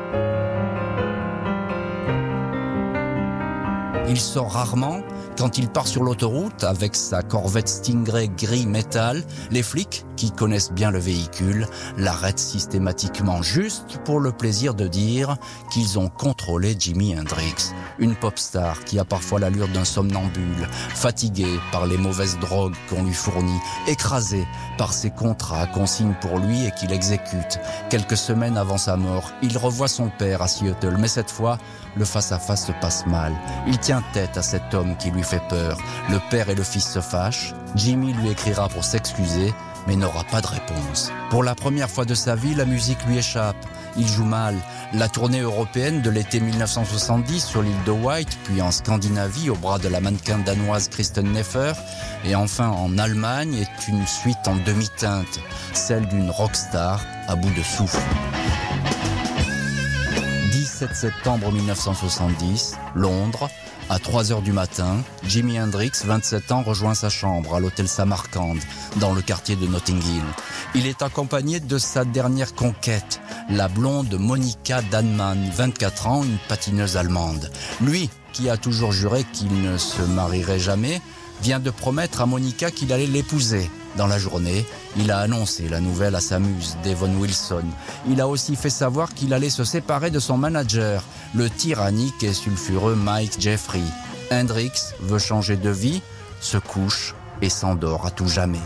Il 4.11 4.21
sort 4.21 4.53
rarement, 4.53 5.01
quand 5.39 5.57
il 5.57 5.69
part 5.69 5.87
sur 5.87 6.03
l'autoroute 6.03 6.63
avec 6.63 6.95
sa 6.95 7.23
Corvette 7.23 7.69
Stingray 7.69 8.29
gris 8.29 8.67
métal, 8.67 9.25
les 9.51 9.63
flics, 9.63 10.05
qui 10.19 10.33
connaissent 10.33 10.73
bien 10.73 10.91
le 10.91 10.99
véhicule, 10.99 11.69
l'arrêtent 11.97 12.41
systématiquement 12.41 13.41
juste 13.41 14.01
pour 14.05 14.19
le 14.19 14.33
plaisir 14.33 14.75
de 14.75 14.89
dire 14.89 15.37
qu'ils 15.73 15.97
ont 15.99 16.09
contrôlé 16.09 16.75
Jimi 16.77 17.17
Hendrix, 17.17 17.73
une 18.01 18.17
pop 18.17 18.37
star 18.37 18.83
qui 18.85 18.99
a 18.99 19.05
parfois 19.05 19.39
l'allure 19.39 19.69
d'un 19.69 19.85
somnambule, 19.85 20.67
fatigué 20.73 21.47
par 21.71 21.87
les 21.87 21.97
mauvaises 21.97 22.37
drogues 22.41 22.75
qu'on 22.91 23.05
lui 23.05 23.15
fournit, 23.15 23.61
écrasé 23.87 24.45
par 24.77 24.93
ses 24.93 25.11
contrats 25.11 25.69
qu'on 25.69 25.87
signe 25.87 26.15
pour 26.21 26.39
lui 26.39 26.67
et 26.67 26.73
qu'il 26.73 26.93
exécute. 26.93 27.61
Quelques 27.89 28.17
semaines 28.17 28.57
avant 28.57 28.79
sa 28.79 28.97
mort, 28.97 29.31
il 29.41 29.57
revoit 29.57 29.89
son 29.89 30.11
père 30.11 30.43
à 30.43 30.49
Seattle, 30.49 30.97
mais 30.99 31.09
cette 31.09 31.31
fois, 31.31 31.59
le 31.97 32.05
face-à-face 32.05 32.67
se 32.67 32.73
passe 32.81 33.07
mal. 33.07 33.33
Il 33.69 33.79
tient 33.79 34.03
tête 34.13 34.37
à 34.37 34.43
cet 34.43 34.75
homme 34.75 34.97
qui 34.97 35.13
lui 35.13 35.23
fait 35.23 35.43
peur. 35.49 35.79
Le 36.11 36.19
père 36.29 36.49
et 36.49 36.57
le 36.57 36.65
fils 36.65 36.89
se 36.89 37.01
fâchent. 37.01 37.55
Jimmy 37.77 38.13
lui 38.15 38.31
écrira 38.31 38.69
pour 38.69 38.83
s'excuser, 38.85 39.53
mais 39.89 39.97
n'aura 39.97 40.23
pas 40.25 40.43
de 40.43 40.47
réponse. 40.47 41.11
Pour 41.31 41.43
la 41.43 41.55
première 41.55 41.89
fois 41.89 42.05
de 42.05 42.15
sa 42.15 42.37
vie, 42.37 42.55
la 42.55 42.67
musique 42.67 43.03
lui 43.07 43.17
échappe. 43.17 43.57
Il 43.97 44.07
joue 44.07 44.25
mal. 44.25 44.55
La 44.93 45.09
tournée 45.09 45.41
européenne 45.41 46.03
de 46.03 46.11
l'été 46.11 46.41
1970 46.41 47.45
sur 47.45 47.63
l'île 47.63 47.85
de 47.87 47.91
White, 47.91 48.39
puis 48.45 48.61
en 48.61 48.71
Scandinavie 48.71 49.49
au 49.49 49.55
bras 49.55 49.79
de 49.79 49.89
la 49.89 50.01
mannequin 50.01 50.39
danoise 50.39 50.89
Kristen 50.89 51.33
Neffer, 51.33 51.73
et 52.25 52.35
enfin 52.35 52.69
en 52.69 52.99
Allemagne 52.99 53.55
est 53.55 53.89
une 53.89 54.07
suite 54.07 54.47
en 54.47 54.57
demi-teinte, 54.57 55.41
celle 55.73 56.07
d'une 56.07 56.31
rockstar 56.31 57.01
à 57.27 57.35
bout 57.35 57.51
de 57.51 57.63
souffle. 57.63 57.99
17 60.53 60.95
septembre 60.95 61.51
1970, 61.51 62.77
Londres, 62.95 63.49
à 63.91 63.99
3 63.99 64.33
heures 64.33 64.43
du 64.43 64.53
matin, 64.53 65.03
Jimi 65.25 65.61
Hendrix, 65.61 65.93
27 66.05 66.53
ans, 66.53 66.63
rejoint 66.63 66.95
sa 66.95 67.09
chambre 67.09 67.55
à 67.55 67.61
l'hôtel 67.61 67.89
Samarkand, 67.89 68.57
dans 68.97 69.13
le 69.15 69.23
quartier 69.23 69.57
de 69.57 69.67
Notting 69.67 70.01
Hill. 70.03 70.23
Il 70.75 70.87
est 70.87 71.03
accompagné 71.03 71.61
de 71.61 71.79
sa 71.79 72.05
dernière 72.05 72.55
conquête, 72.55 73.21
la 73.51 73.69
blonde 73.69 74.19
Monica 74.19 74.83
Danman, 74.83 75.51
24 75.55 76.07
ans, 76.07 76.23
une 76.23 76.39
patineuse 76.49 76.97
allemande. 76.97 77.51
Lui, 77.81 78.11
qui 78.33 78.51
a 78.51 78.57
toujours 78.57 78.93
juré 78.93 79.25
qu'il 79.33 79.63
ne 79.63 79.79
se 79.79 80.03
marierait 80.03 80.59
jamais, 80.59 81.01
vient 81.43 81.61
de 81.61 81.71
promettre 81.71 82.21
à 82.21 82.27
Monica 82.27 82.71
qu'il 82.71 82.93
allait 82.93 83.07
l'épouser. 83.07 83.71
Dans 83.97 84.07
la 84.07 84.19
journée, 84.19 84.65
il 84.97 85.11
a 85.11 85.19
annoncé 85.19 85.69
la 85.69 85.81
nouvelle 85.81 86.15
à 86.15 86.21
sa 86.21 86.39
muse, 86.39 86.77
Devon 86.85 87.15
Wilson. 87.17 87.65
Il 88.09 88.21
a 88.21 88.29
aussi 88.29 88.55
fait 88.55 88.71
savoir 88.71 89.15
qu'il 89.15 89.33
allait 89.33 89.51
se 89.51 89.65
séparer 89.65 90.11
de 90.11 90.21
son 90.21 90.37
manager, 90.37 91.03
le 91.35 91.51
tyrannique 91.51 92.23
et 92.23 92.33
sulfureux 92.33 92.95
Mike 92.95 93.41
Jeffrey. 93.41 93.83
Hendrix 94.31 94.73
veut 95.01 95.19
changer 95.19 95.57
de 95.57 95.71
vie, 95.71 96.03
se 96.41 96.59
couche 96.59 97.15
et 97.43 97.49
s'endort 97.49 98.07
à 98.07 98.11
tout 98.11 98.29
jamais. 98.29 98.61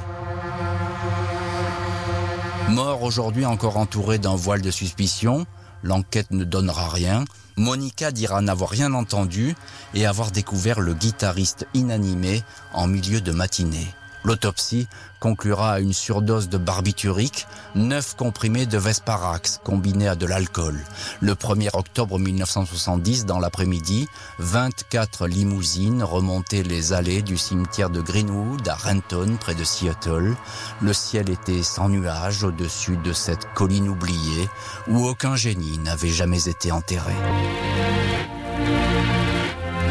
Mort 2.68 3.02
aujourd'hui 3.02 3.46
encore 3.46 3.76
entouré 3.76 4.18
d'un 4.18 4.34
voile 4.34 4.62
de 4.62 4.70
suspicion, 4.70 5.46
l'enquête 5.82 6.30
ne 6.30 6.44
donnera 6.44 6.88
rien. 6.88 7.24
Monica 7.56 8.10
dira 8.10 8.40
n'avoir 8.40 8.70
rien 8.70 8.94
entendu 8.94 9.54
et 9.94 10.06
avoir 10.06 10.30
découvert 10.30 10.80
le 10.80 10.94
guitariste 10.94 11.66
inanimé 11.74 12.42
en 12.72 12.86
milieu 12.86 13.20
de 13.20 13.32
matinée. 13.32 13.88
L'autopsie 14.24 14.88
conclura 15.20 15.72
à 15.72 15.80
une 15.80 15.92
surdose 15.92 16.48
de 16.48 16.58
barbiturique, 16.58 17.46
neuf 17.74 18.14
comprimés 18.16 18.66
de 18.66 18.78
Vesparax 18.78 19.60
combinés 19.64 20.08
à 20.08 20.14
de 20.14 20.26
l'alcool. 20.26 20.84
Le 21.20 21.34
1er 21.34 21.70
octobre 21.74 22.18
1970, 22.18 23.26
dans 23.26 23.38
l'après-midi, 23.38 24.08
24 24.38 25.26
limousines 25.26 26.02
remontaient 26.02 26.62
les 26.62 26.92
allées 26.92 27.22
du 27.22 27.36
cimetière 27.36 27.90
de 27.90 28.00
Greenwood 28.00 28.66
à 28.68 28.74
Renton, 28.74 29.36
près 29.40 29.54
de 29.54 29.64
Seattle. 29.64 30.36
Le 30.80 30.92
ciel 30.92 31.30
était 31.30 31.62
sans 31.62 31.88
nuages 31.88 32.44
au-dessus 32.44 32.96
de 32.96 33.12
cette 33.12 33.52
colline 33.54 33.88
oubliée 33.88 34.48
où 34.88 35.06
aucun 35.06 35.36
génie 35.36 35.78
n'avait 35.78 36.08
jamais 36.08 36.48
été 36.48 36.70
enterré. 36.72 37.14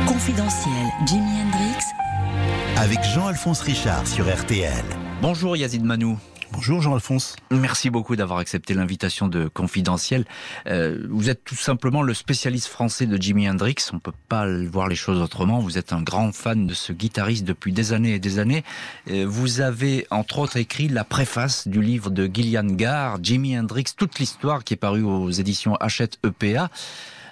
Confidentiel, 0.08 0.88
Jimi 1.06 1.42
Hendrix 1.42 1.84
avec 2.82 3.04
Jean-Alphonse 3.04 3.62
Richard 3.62 4.08
sur 4.08 4.26
RTL. 4.28 4.84
Bonjour 5.22 5.56
Yazid 5.56 5.84
Manou. 5.86 6.18
Bonjour 6.52 6.82
Jean-Alphonse. 6.82 7.36
Merci 7.52 7.92
beaucoup 7.92 8.16
d'avoir 8.16 8.40
accepté 8.40 8.74
l'invitation 8.74 9.28
de 9.28 9.48
Confidentiel. 9.48 10.26
Euh, 10.66 11.06
vous 11.08 11.30
êtes 11.30 11.44
tout 11.44 11.56
simplement 11.56 12.02
le 12.02 12.16
spécialiste 12.16 12.68
français 12.68 13.06
de 13.06 13.22
Jimi 13.22 13.48
Hendrix. 13.48 13.76
On 13.94 14.00
peut 14.00 14.12
pas 14.28 14.48
voir 14.66 14.88
les 14.88 14.96
choses 14.96 15.22
autrement. 15.22 15.60
Vous 15.60 15.78
êtes 15.78 15.94
un 15.94 16.02
grand 16.02 16.32
fan 16.34 16.66
de 16.66 16.74
ce 16.74 16.92
guitariste 16.92 17.46
depuis 17.46 17.72
des 17.72 17.94
années 17.94 18.16
et 18.16 18.20
des 18.20 18.40
années. 18.40 18.64
Euh, 19.12 19.28
vous 19.30 19.62
avez 19.62 20.08
entre 20.10 20.40
autres 20.40 20.58
écrit 20.58 20.88
la 20.88 21.04
préface 21.04 21.68
du 21.68 21.84
livre 21.84 22.10
de 22.10 22.28
Gillian 22.34 22.66
Gare, 22.66 23.20
Jimi 23.22 23.60
Hendrix, 23.60 23.94
toute 23.96 24.18
l'histoire 24.18 24.64
qui 24.64 24.74
est 24.74 24.78
parue 24.78 25.04
aux 25.04 25.30
éditions 25.30 25.76
Hachette 25.76 26.18
EPA. 26.26 26.72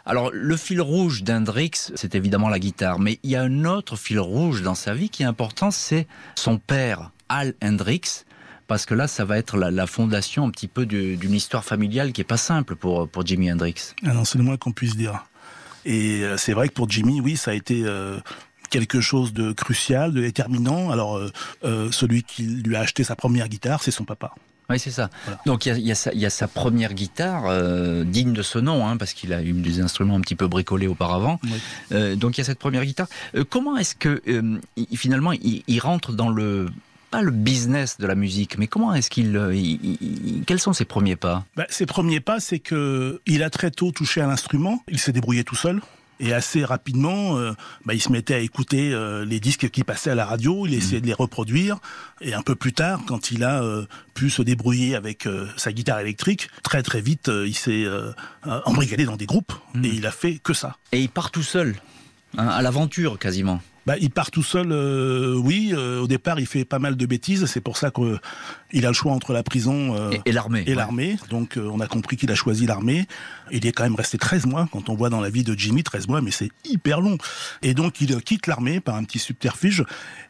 Alors, 0.10 0.32
le 0.34 0.58
fil 0.58 0.82
rouge 0.82 1.22
d'Hendrix, 1.22 1.92
c'est 1.94 2.16
évidemment 2.16 2.50
la 2.50 2.58
guitare, 2.58 2.98
mais 2.98 3.20
il 3.22 3.30
y 3.30 3.36
a 3.36 3.44
un 3.44 3.64
autre 3.66 3.96
fil 3.96 4.20
rouge 4.20 4.64
dans 4.64 4.74
sa 4.74 4.96
vie 4.96 5.12
qui 5.12 5.22
est 5.22 5.28
important, 5.28 5.70
c'est 5.70 6.08
son 6.34 6.58
père, 6.58 7.12
Al 7.30 7.54
Hendrix, 7.64 8.26
parce 8.66 8.88
que 8.88 8.96
là, 8.96 9.08
ça 9.08 9.24
va 9.24 9.38
être 9.38 9.56
la, 9.56 9.86
fondation 9.86 10.48
un 10.48 10.50
petit 10.50 10.68
peu 10.68 10.88
d'une 10.88 11.32
histoire 11.32 11.64
familiale 11.64 12.12
qui 12.12 12.22
est 12.22 12.24
pas 12.24 12.38
simple 12.38 12.76
pour, 12.76 13.08
pour 13.08 13.24
Jimi 13.24 13.52
Hendrix. 13.52 13.94
Ah 14.04 14.16
non, 14.16 14.26
c'est 14.26 14.40
le 14.40 14.44
moins 14.44 14.58
qu'on 14.58 14.72
puisse 14.72 14.96
dire. 14.96 15.26
Et 15.86 16.24
euh, 16.24 16.38
c'est 16.38 16.54
vrai 16.54 16.70
que 16.70 16.74
pour 16.74 16.90
Jimmy, 16.90 17.22
oui, 17.22 17.38
ça 17.38 17.52
a 17.52 17.54
été 17.54 17.84
euh, 17.86 18.20
quelque 18.72 19.02
chose 19.02 19.32
de 19.32 19.52
crucial, 19.52 20.12
de 20.12 20.22
déterminant. 20.22 20.90
Alors, 20.90 21.22
euh, 21.64 21.92
celui 21.92 22.24
qui 22.24 22.42
lui 22.48 22.76
a 22.76 22.80
acheté 22.80 23.04
sa 23.04 23.16
première 23.16 23.48
guitare, 23.48 23.84
c'est 23.84 23.92
son 23.92 24.06
papa. 24.06 24.34
Oui, 24.70 24.80
c'est 24.80 24.92
ça. 24.92 25.10
Donc 25.46 25.66
il 25.66 25.80
y, 25.80 25.92
a, 25.92 26.30
sa 26.30 26.48
première 26.48 26.94
guitare 26.94 28.04
digne 28.06 28.34
de 28.34 28.42
ce 28.42 28.60
nom, 28.60 28.88
hein, 28.88 28.98
parce 28.98 29.14
qu'il 29.14 29.34
a 29.34 29.42
eu 29.42 29.54
des 29.54 29.82
instruments 29.82 30.16
un 30.16 30.22
petit 30.22 30.36
peu 30.36 30.48
bricolés 30.48 30.88
auparavant. 30.88 31.40
donc 31.92 32.38
il 32.38 32.42
y 32.42 32.42
a 32.42 32.46
cette 32.46 32.60
première 32.60 32.86
guitare. 32.86 33.08
comment 33.50 33.78
est-ce 33.78 33.96
que 33.96 34.22
finalement 34.94 35.32
il, 35.34 35.80
rentre 35.80 36.14
dans 36.14 36.30
le 36.30 36.68
pas 37.10 37.22
le 37.22 37.32
business 37.32 37.98
de 37.98 38.08
la 38.08 38.16
musique, 38.16 38.58
mais 38.58 38.68
comment 38.68 38.94
est-ce 38.94 39.10
qu'il, 39.10 39.36
euh, 39.36 39.56
quels 40.46 40.60
sont 40.60 40.74
ses 40.74 40.86
premiers 40.86 41.16
pas? 41.16 41.46
Bah, 41.56 41.66
Ses 41.70 41.86
premiers 41.86 42.20
pas, 42.20 42.40
c'est 42.40 42.60
que 42.60 43.22
il 43.26 43.44
a 43.44 43.50
très 43.50 43.72
tôt 43.72 43.92
touché 43.92 44.22
à 44.22 44.28
l'instrument. 44.28 44.84
Il 44.88 45.00
s'est 45.00 45.12
débrouillé 45.12 45.44
tout 45.44 45.56
seul. 45.56 45.82
Et 46.20 46.34
assez 46.34 46.66
rapidement, 46.66 47.38
euh, 47.38 47.54
bah, 47.86 47.94
il 47.94 48.02
se 48.02 48.12
mettait 48.12 48.34
à 48.34 48.40
écouter 48.40 48.92
euh, 48.94 49.24
les 49.26 49.40
disques 49.40 49.70
qui 49.70 49.84
passaient 49.84 50.10
à 50.10 50.16
la 50.16 50.26
radio, 50.26 50.66
il 50.66 50.74
essayait 50.74 50.98
mmh. 50.98 51.02
de 51.02 51.08
les 51.08 51.14
reproduire. 51.14 51.78
Et 52.22 52.34
un 52.34 52.42
peu 52.42 52.56
plus 52.56 52.74
tard, 52.74 53.02
quand 53.08 53.32
il 53.32 53.44
a 53.44 53.64
pu 54.14 54.30
se 54.30 54.42
débrouiller 54.42 54.96
avec 54.96 55.28
sa 55.56 55.72
guitare 55.72 56.00
électrique, 56.00 56.50
très 56.64 56.84
très 56.84 57.00
vite, 57.02 57.32
il 57.46 57.56
s'est 57.56 57.86
embrigadé 58.66 59.06
dans 59.06 59.16
des 59.16 59.26
groupes 59.26 59.54
mmh. 59.74 59.86
et 59.86 59.90
il 59.90 60.06
a 60.06 60.12
fait 60.12 60.40
que 60.40 60.54
ça. 60.54 60.76
Et 60.92 61.00
il 61.00 61.10
part 61.10 61.32
tout 61.32 61.44
seul, 61.44 61.76
hein, 62.38 62.48
à 62.48 62.62
l'aventure 62.62 63.18
quasiment. 63.18 63.62
Bah, 63.86 63.96
il 64.00 64.12
part 64.12 64.32
tout 64.32 64.44
seul, 64.44 64.72
euh, 64.72 65.36
oui. 65.36 65.72
Euh, 65.74 66.02
au 66.02 66.08
départ, 66.08 66.40
il 66.40 66.46
fait 66.46 66.66
pas 66.66 66.80
mal 66.80 66.96
de 66.96 67.06
bêtises. 67.06 67.46
C'est 67.46 67.62
pour 67.62 67.78
ça 67.78 67.92
qu'il 67.92 68.86
a 68.86 68.88
le 68.88 68.94
choix 68.94 69.14
entre 69.14 69.34
la 69.34 69.44
prison 69.44 69.96
euh, 69.96 70.12
et, 70.26 70.32
l'armée. 70.32 70.64
Et 70.68 70.76
l'armée. 70.76 71.18
Donc, 71.30 71.58
on 71.58 71.80
a 71.80 71.88
compris 71.88 72.18
qu'il 72.18 72.32
a 72.32 72.36
choisi 72.36 72.66
l'armée. 72.66 73.08
Il 73.52 73.66
est 73.66 73.72
quand 73.72 73.84
même 73.84 73.96
resté 73.96 74.18
13 74.18 74.46
mois. 74.46 74.68
Quand 74.72 74.90
on 74.90 74.96
voit 74.96 75.10
dans 75.10 75.22
la 75.22 75.30
vie 75.30 75.44
de 75.44 75.58
Jimmy, 75.58 75.84
13 75.84 76.08
mois, 76.08 76.22
mais 76.22 76.32
c'est 76.32 76.52
hyper 76.66 77.02
long. 77.02 77.18
Et 77.62 77.74
donc, 77.74 78.02
il 78.02 78.16
quitte 78.22 78.48
l'armée 78.48 78.80
par 78.80 78.96
un 78.96 79.04
petit 79.04 79.20
subterfuge. 79.20 79.84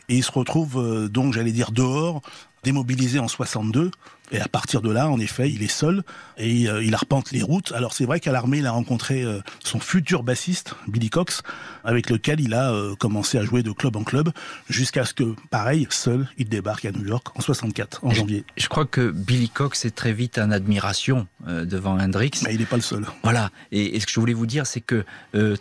Et 0.09 0.15
il 0.15 0.23
se 0.23 0.31
retrouve, 0.31 1.09
donc, 1.09 1.33
j'allais 1.33 1.51
dire, 1.51 1.71
dehors, 1.71 2.21
démobilisé 2.63 3.19
en 3.19 3.27
62. 3.27 3.91
Et 4.31 4.39
à 4.39 4.47
partir 4.47 4.81
de 4.81 4.91
là, 4.91 5.09
en 5.09 5.19
effet, 5.19 5.49
il 5.49 5.63
est 5.63 5.71
seul 5.71 6.03
et 6.37 6.69
euh, 6.69 6.83
il 6.83 6.93
arpente 6.93 7.31
les 7.31 7.41
routes. 7.41 7.71
Alors 7.71 7.93
c'est 7.93 8.05
vrai 8.05 8.19
qu'à 8.19 8.31
l'armée, 8.31 8.59
il 8.59 8.67
a 8.67 8.71
rencontré 8.71 9.23
euh, 9.23 9.39
son 9.63 9.79
futur 9.79 10.21
bassiste, 10.21 10.75
Billy 10.87 11.09
Cox, 11.09 11.41
avec 11.83 12.11
lequel 12.11 12.39
il 12.39 12.53
a 12.53 12.71
euh, 12.71 12.95
commencé 12.95 13.39
à 13.39 13.43
jouer 13.43 13.63
de 13.63 13.71
club 13.71 13.95
en 13.95 14.03
club, 14.03 14.29
jusqu'à 14.69 15.03
ce 15.05 15.15
que, 15.15 15.35
pareil, 15.49 15.87
seul, 15.89 16.27
il 16.37 16.47
débarque 16.47 16.85
à 16.85 16.91
New 16.91 17.05
York 17.05 17.27
en 17.35 17.41
64, 17.41 18.05
en 18.05 18.11
janvier. 18.11 18.45
Je, 18.55 18.67
crois 18.67 18.85
que 18.85 19.09
Billy 19.09 19.49
Cox 19.49 19.85
est 19.85 19.95
très 19.95 20.13
vite 20.13 20.37
en 20.37 20.51
admiration 20.51 21.27
devant 21.47 21.99
Hendrix. 21.99 22.31
Mais 22.45 22.53
il 22.53 22.59
n'est 22.59 22.67
pas 22.67 22.75
le 22.75 22.83
seul. 22.83 23.05
Voilà. 23.23 23.49
Et, 23.71 23.99
ce 23.99 24.05
que 24.05 24.11
je 24.11 24.19
voulais 24.19 24.33
vous 24.33 24.45
dire, 24.45 24.67
c'est 24.67 24.81
que 24.81 25.05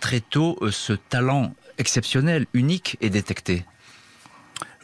très 0.01 0.21
tôt, 0.21 0.59
ce 0.71 0.93
talent 0.93 1.55
exceptionnel, 1.79 2.47
unique, 2.53 2.99
est 3.01 3.11
détecté. 3.11 3.65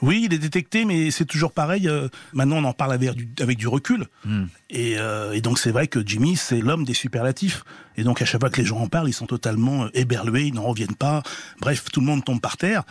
Oui, 0.05 0.23
il 0.27 0.35
est 0.35 0.39
détecté, 0.39 0.85
mais 0.85 1.11
c'est 1.11 1.25
toujours 1.25 1.53
pareil. 1.53 1.89
Euh, 1.89 2.09
maintenant, 2.35 2.57
on 2.57 2.65
en 2.65 2.75
parle 2.75 2.93
avec 2.93 3.13
du, 3.15 3.27
avec 3.41 3.57
du 3.57 3.67
recul. 3.67 4.07
Hmm. 4.27 4.45
Euh, 4.75 5.33
et, 5.33 5.41
donc, 5.41 5.59
c'est 5.59 5.71
vrai 5.71 5.89
que 5.89 6.07
Jimmy, 6.07 6.37
c'est 6.37 6.61
l'homme 6.61 6.85
des 6.85 6.93
superlatifs. 6.93 7.65
Et 7.97 8.05
donc, 8.05 8.21
à 8.21 8.27
chaque 8.27 8.41
fois 8.41 8.51
que 8.51 8.61
les 8.61 8.67
gens 8.67 8.81
en 8.81 8.87
parlent, 8.87 9.09
ils 9.09 9.15
sont 9.15 9.27
totalement 9.27 9.85
euh, 9.85 9.89
éberlués, 9.95 10.49
ils 10.49 10.55
n'en 10.55 10.65
reviennent 10.65 10.95
pas. 10.95 11.23
Bref, 11.61 11.87
tout 11.91 12.01
le 12.01 12.07
monde 12.07 12.23
tombe 12.23 12.41
par 12.41 12.59
terre. 12.59 12.83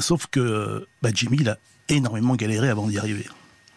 sauf 0.00 0.28
que 0.28 0.86
bah, 1.02 1.10
Jimmy, 1.12 1.38
il 1.40 1.48
a 1.48 1.58
énormément 1.88 2.36
galéré 2.36 2.68
avant 2.68 2.86
d'y 2.86 2.98
arriver. 2.98 3.26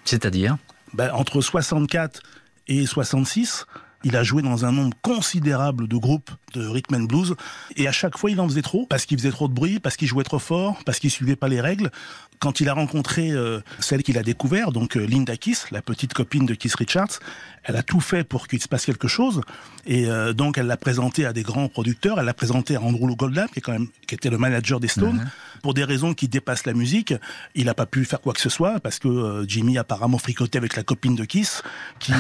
C'est-à-dire? 0.06 0.58
Bah, 0.94 1.16
Entre 1.16 1.42
64 1.42 2.22
et 2.68 2.86
66, 2.86 3.66
il 4.04 4.16
a 4.16 4.24
joué 4.24 4.42
dans 4.42 4.66
un 4.66 4.72
nombre 4.72 4.96
considérable 5.02 5.88
de 5.88 5.98
groupes 5.98 6.32
de 6.54 6.66
rhythm 6.66 6.96
and 6.96 7.04
blues 7.04 7.36
et 7.76 7.88
à 7.88 7.92
chaque 7.92 8.18
fois 8.18 8.32
il 8.32 8.40
en 8.40 8.48
faisait 8.48 8.62
trop 8.62 8.86
parce 8.86 9.06
qu'il 9.06 9.18
faisait 9.18 9.32
trop 9.32 9.48
de 9.48 9.54
bruit, 9.54 9.80
parce 9.80 9.98
qu'il 9.98 10.08
jouait 10.08 10.24
trop 10.24 10.40
fort, 10.40 10.78
parce 10.86 11.00
qu'il 11.00 11.12
suivait 11.12 11.36
pas 11.36 11.48
les 11.48 11.62
règles. 11.62 11.92
Quand 12.40 12.62
il 12.62 12.70
a 12.70 12.74
rencontré 12.74 13.32
euh, 13.32 13.60
celle 13.80 14.02
qu'il 14.02 14.18
a 14.18 14.24
découvert, 14.24 14.72
donc 14.72 14.96
euh, 14.96 15.06
Linda 15.06 15.36
Kiss, 15.36 15.70
la 15.72 15.82
petite 15.82 16.14
copine 16.14 16.46
de 16.46 16.54
Keith 16.54 16.76
Richards, 16.76 17.20
elle 17.64 17.76
a 17.76 17.84
tout 17.84 18.00
fait 18.00 18.24
pour 18.24 18.48
qu'il 18.48 18.62
se 18.62 18.70
passe 18.70 18.86
quelque 18.86 19.10
chose 19.10 19.42
et 19.86 20.06
euh, 20.06 20.32
donc 20.32 20.58
elle 20.58 20.68
l'a 20.68 20.78
présenté 20.78 21.26
à 21.26 21.34
des 21.34 21.44
grands 21.44 21.68
producteurs, 21.68 22.20
elle 22.20 22.26
l'a 22.26 22.34
présenté 22.34 22.78
à 22.78 22.82
Andrew 22.82 23.16
Goldham 23.16 23.50
qui 23.50 23.60
est 23.60 23.62
quand 23.62 23.74
même 23.74 23.88
qui 24.08 24.16
était 24.16 24.30
le 24.30 24.38
manager 24.38 24.80
des 24.80 24.88
Stones. 24.88 25.18
Mhm. 25.18 25.30
Pour 25.62 25.74
des 25.74 25.84
raisons 25.84 26.14
qui 26.14 26.30
dépassent 26.30 26.66
la 26.66 26.74
musique, 26.74 27.14
il 27.54 27.66
n'a 27.66 27.74
pas 27.74 27.86
pu 27.86 28.06
faire 28.06 28.22
quoi 28.22 28.32
que 28.32 28.40
ce 28.40 28.50
soit 28.50 28.80
parce 28.80 28.98
que 28.98 29.44
Jimmy 29.46 29.78
apparemment 29.78 30.18
fricotait 30.18 30.58
avec 30.58 30.78
la 30.78 30.84
copine 30.84 31.16
de 31.16 31.26
Kiss, 31.26 31.62
qui 32.00 32.14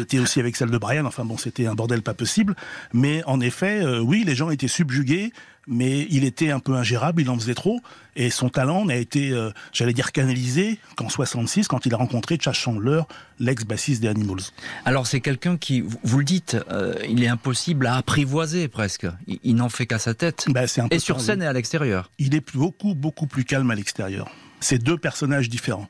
était 0.00 0.20
aussi 0.20 0.38
avec 0.38 0.54
celle 0.54 0.70
de 0.70 0.78
Brian. 0.78 1.04
Enfin 1.04 1.23
bon, 1.24 1.36
c'était 1.36 1.66
un 1.66 1.74
bordel 1.74 2.02
pas 2.02 2.14
possible. 2.14 2.54
Mais 2.92 3.22
en 3.24 3.40
effet, 3.40 3.84
oui, 3.98 4.24
les 4.26 4.34
gens 4.34 4.50
étaient 4.50 4.68
subjugués 4.68 5.32
mais 5.66 6.06
il 6.10 6.24
était 6.24 6.50
un 6.50 6.60
peu 6.60 6.74
ingérable, 6.74 7.22
il 7.22 7.30
en 7.30 7.38
faisait 7.38 7.54
trop, 7.54 7.80
et 8.16 8.30
son 8.30 8.48
talent 8.48 8.84
n'a 8.84 8.96
été, 8.96 9.30
euh, 9.30 9.50
j'allais 9.72 9.92
dire, 9.92 10.12
canalisé 10.12 10.78
qu'en 10.96 11.08
66, 11.08 11.68
quand 11.68 11.86
il 11.86 11.94
a 11.94 11.96
rencontré 11.96 12.38
Chas 12.40 12.52
Chandler, 12.52 13.02
l'ex-bassiste 13.38 14.02
des 14.02 14.08
Animals. 14.08 14.42
Alors 14.84 15.06
c'est 15.06 15.20
quelqu'un 15.20 15.56
qui, 15.56 15.82
vous 16.02 16.18
le 16.18 16.24
dites, 16.24 16.56
euh, 16.70 16.94
il 17.08 17.22
est 17.22 17.28
impossible 17.28 17.86
à 17.86 17.96
apprivoiser 17.96 18.68
presque. 18.68 19.06
Il, 19.26 19.56
n'en 19.56 19.68
fait 19.68 19.86
qu'à 19.86 19.98
sa 19.98 20.14
tête. 20.14 20.46
Bah, 20.48 20.64
et 20.90 20.98
sur 20.98 21.20
scène 21.20 21.42
et 21.42 21.46
à 21.46 21.52
l'extérieur. 21.52 22.10
Il 22.18 22.34
est 22.34 22.54
beaucoup, 22.54 22.94
beaucoup 22.94 23.26
plus 23.26 23.44
calme 23.44 23.70
à 23.70 23.74
l'extérieur. 23.74 24.30
C'est 24.60 24.82
deux 24.82 24.98
personnages 24.98 25.48
différents. 25.48 25.88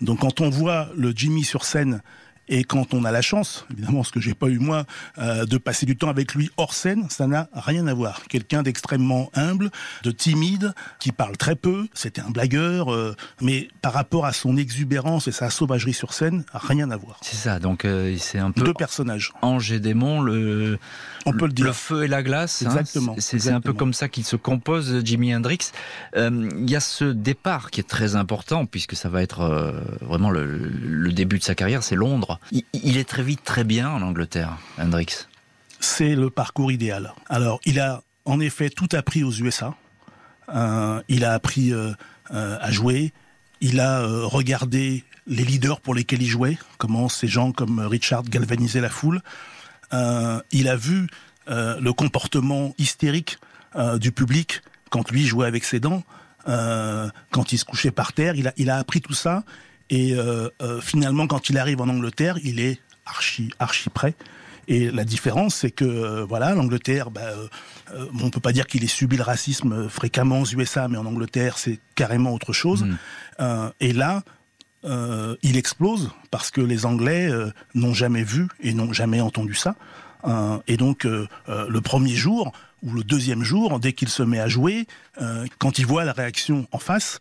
Donc 0.00 0.20
quand 0.20 0.40
on 0.40 0.48
voit 0.48 0.88
le 0.96 1.12
Jimmy 1.14 1.42
sur 1.42 1.64
scène 1.64 2.02
et 2.48 2.64
quand 2.64 2.94
on 2.94 3.04
a 3.04 3.10
la 3.10 3.22
chance, 3.22 3.66
évidemment, 3.70 4.02
ce 4.02 4.12
que 4.12 4.20
j'ai 4.20 4.34
pas 4.34 4.48
eu 4.48 4.58
moi, 4.58 4.84
euh, 5.18 5.44
de 5.44 5.58
passer 5.58 5.86
du 5.86 5.96
temps 5.96 6.08
avec 6.08 6.34
lui 6.34 6.50
hors 6.56 6.72
scène, 6.72 7.06
ça 7.10 7.26
n'a 7.26 7.48
rien 7.52 7.86
à 7.86 7.94
voir. 7.94 8.22
Quelqu'un 8.28 8.62
d'extrêmement 8.62 9.30
humble, 9.34 9.70
de 10.02 10.10
timide, 10.10 10.74
qui 10.98 11.12
parle 11.12 11.36
très 11.36 11.56
peu. 11.56 11.88
C'était 11.92 12.22
un 12.22 12.30
blagueur, 12.30 12.92
euh, 12.92 13.14
mais 13.40 13.68
par 13.82 13.92
rapport 13.92 14.24
à 14.24 14.32
son 14.32 14.56
exubérance 14.56 15.28
et 15.28 15.32
sa 15.32 15.50
sauvagerie 15.50 15.92
sur 15.92 16.14
scène, 16.14 16.44
rien 16.52 16.90
à 16.90 16.96
voir. 16.96 17.18
C'est 17.22 17.36
ça. 17.36 17.58
Donc 17.58 17.84
euh, 17.84 18.16
c'est 18.18 18.38
un 18.38 18.50
peu 18.50 18.62
deux 18.62 18.74
personnages. 18.74 19.32
Ange 19.42 19.72
et 19.72 19.80
démon, 19.80 20.20
le 20.20 20.78
on 21.26 21.32
peut 21.32 21.46
le 21.46 21.52
dire. 21.52 21.66
Le 21.66 21.72
feu 21.72 22.04
et 22.04 22.08
la 22.08 22.22
glace. 22.22 22.62
Hein. 22.62 22.70
Exactement. 22.70 23.14
c'est 23.18 23.50
un 23.50 23.60
peu 23.60 23.72
comme 23.74 23.92
ça 23.92 24.08
qu'il 24.08 24.24
se 24.24 24.36
compose, 24.36 25.04
Jimi 25.04 25.34
Hendrix. 25.34 25.70
Il 26.16 26.70
y 26.70 26.76
a 26.76 26.80
ce 26.80 27.04
départ 27.04 27.70
qui 27.70 27.80
est 27.80 27.88
très 27.88 28.16
important 28.16 28.64
puisque 28.64 28.96
ça 28.96 29.08
va 29.08 29.22
être 29.22 29.74
vraiment 30.00 30.30
le, 30.30 30.46
le 30.46 31.12
début 31.12 31.38
de 31.38 31.44
sa 31.44 31.54
carrière, 31.54 31.82
c'est 31.82 31.96
Londres. 31.96 32.37
Il, 32.50 32.96
est 32.96 33.08
très 33.08 33.22
vite 33.22 33.44
très 33.44 33.64
bien 33.64 33.88
en 33.88 34.02
Angleterre, 34.02 34.58
Hendrix. 34.78 35.26
C'est 35.80 36.14
le 36.14 36.30
parcours 36.30 36.72
idéal. 36.72 37.14
Alors, 37.28 37.60
il 37.64 37.80
a 37.80 38.02
en 38.24 38.40
effet 38.40 38.70
tout 38.70 38.88
appris 38.92 39.22
aux 39.22 39.32
USA. 39.32 39.74
Euh, 40.54 41.02
il 41.08 41.24
a 41.24 41.34
appris 41.34 41.72
euh, 41.72 41.92
euh, 42.32 42.58
à 42.60 42.70
jouer. 42.70 43.12
Il 43.60 43.80
a 43.80 44.06
regardé 44.06 45.04
les 45.26 45.44
leaders 45.44 45.80
pour 45.80 45.94
lesquels 45.94 46.22
il 46.22 46.28
jouait, 46.28 46.58
comment 46.78 47.08
ces 47.08 47.26
gens 47.26 47.52
comme 47.52 47.80
Richard 47.80 48.22
galvanisaient 48.22 48.80
la 48.80 48.88
foule. 48.88 49.20
il 49.92 50.68
a 50.68 50.76
vu 50.76 51.08
le 51.48 51.90
comportement 51.90 52.72
hystérique 52.78 53.38
du 53.96 54.12
public 54.12 54.62
quand 54.90 55.10
lui 55.10 55.26
jouait 55.26 55.48
avec 55.48 55.64
ses 55.64 55.80
dents, 55.80 56.04
quand 56.46 57.52
il 57.52 57.58
se 57.58 57.64
couchait 57.64 57.90
par 57.90 58.12
terre. 58.12 58.36
Il 58.36 58.46
a, 58.46 58.52
il 58.56 58.70
a 58.70 58.76
appris 58.76 59.00
tout 59.00 59.12
ça 59.12 59.42
et 59.90 60.14
euh, 60.14 60.48
euh, 60.62 60.80
finalement, 60.80 61.26
quand 61.26 61.48
il 61.48 61.58
arrive 61.58 61.80
en 61.80 61.88
Angleterre, 61.88 62.38
il 62.42 62.60
est 62.60 62.80
archi, 63.06 63.50
archi 63.58 63.90
prêt. 63.90 64.14
Et 64.70 64.90
la 64.90 65.04
différence, 65.04 65.54
c'est 65.54 65.70
que 65.70 65.84
euh, 65.84 66.24
voilà, 66.26 66.54
l'Angleterre, 66.54 67.10
bah, 67.10 67.22
euh, 67.94 68.06
on 68.20 68.28
peut 68.28 68.40
pas 68.40 68.52
dire 68.52 68.66
qu'il 68.66 68.84
ait 68.84 68.88
subi 68.88 69.16
le 69.16 69.22
racisme 69.22 69.88
fréquemment 69.88 70.40
aux 70.40 70.46
USA, 70.46 70.88
mais 70.88 70.98
en 70.98 71.06
Angleterre, 71.06 71.56
c'est 71.56 71.78
carrément 71.94 72.34
autre 72.34 72.52
chose. 72.52 72.84
Mm. 72.84 73.70
et 73.80 73.92
là, 73.92 74.22
il 75.42 75.56
explose 75.56 76.10
parce 76.30 76.50
que 76.50 76.60
les 76.60 76.84
Anglais 76.86 77.30
n'ont 77.74 77.94
jamais 77.94 78.22
vu 78.22 78.48
et 78.60 78.74
n'ont 78.74 78.92
jamais 78.92 79.20
entendu 79.20 79.54
ça. 79.54 79.74
et 80.66 80.76
donc, 80.76 81.04
le 81.04 81.80
premier 81.80 82.14
jour 82.14 82.52
ou 82.82 82.92
le 82.92 83.04
deuxième 83.04 83.42
jour, 83.42 83.80
dès 83.80 83.92
qu'il 83.92 84.08
se 84.08 84.22
met 84.22 84.40
à 84.40 84.48
jouer, 84.48 84.86
quand 85.58 85.78
il 85.78 85.86
voit 85.86 86.04
la 86.04 86.12
réaction 86.12 86.66
en 86.72 86.78
face, 86.78 87.20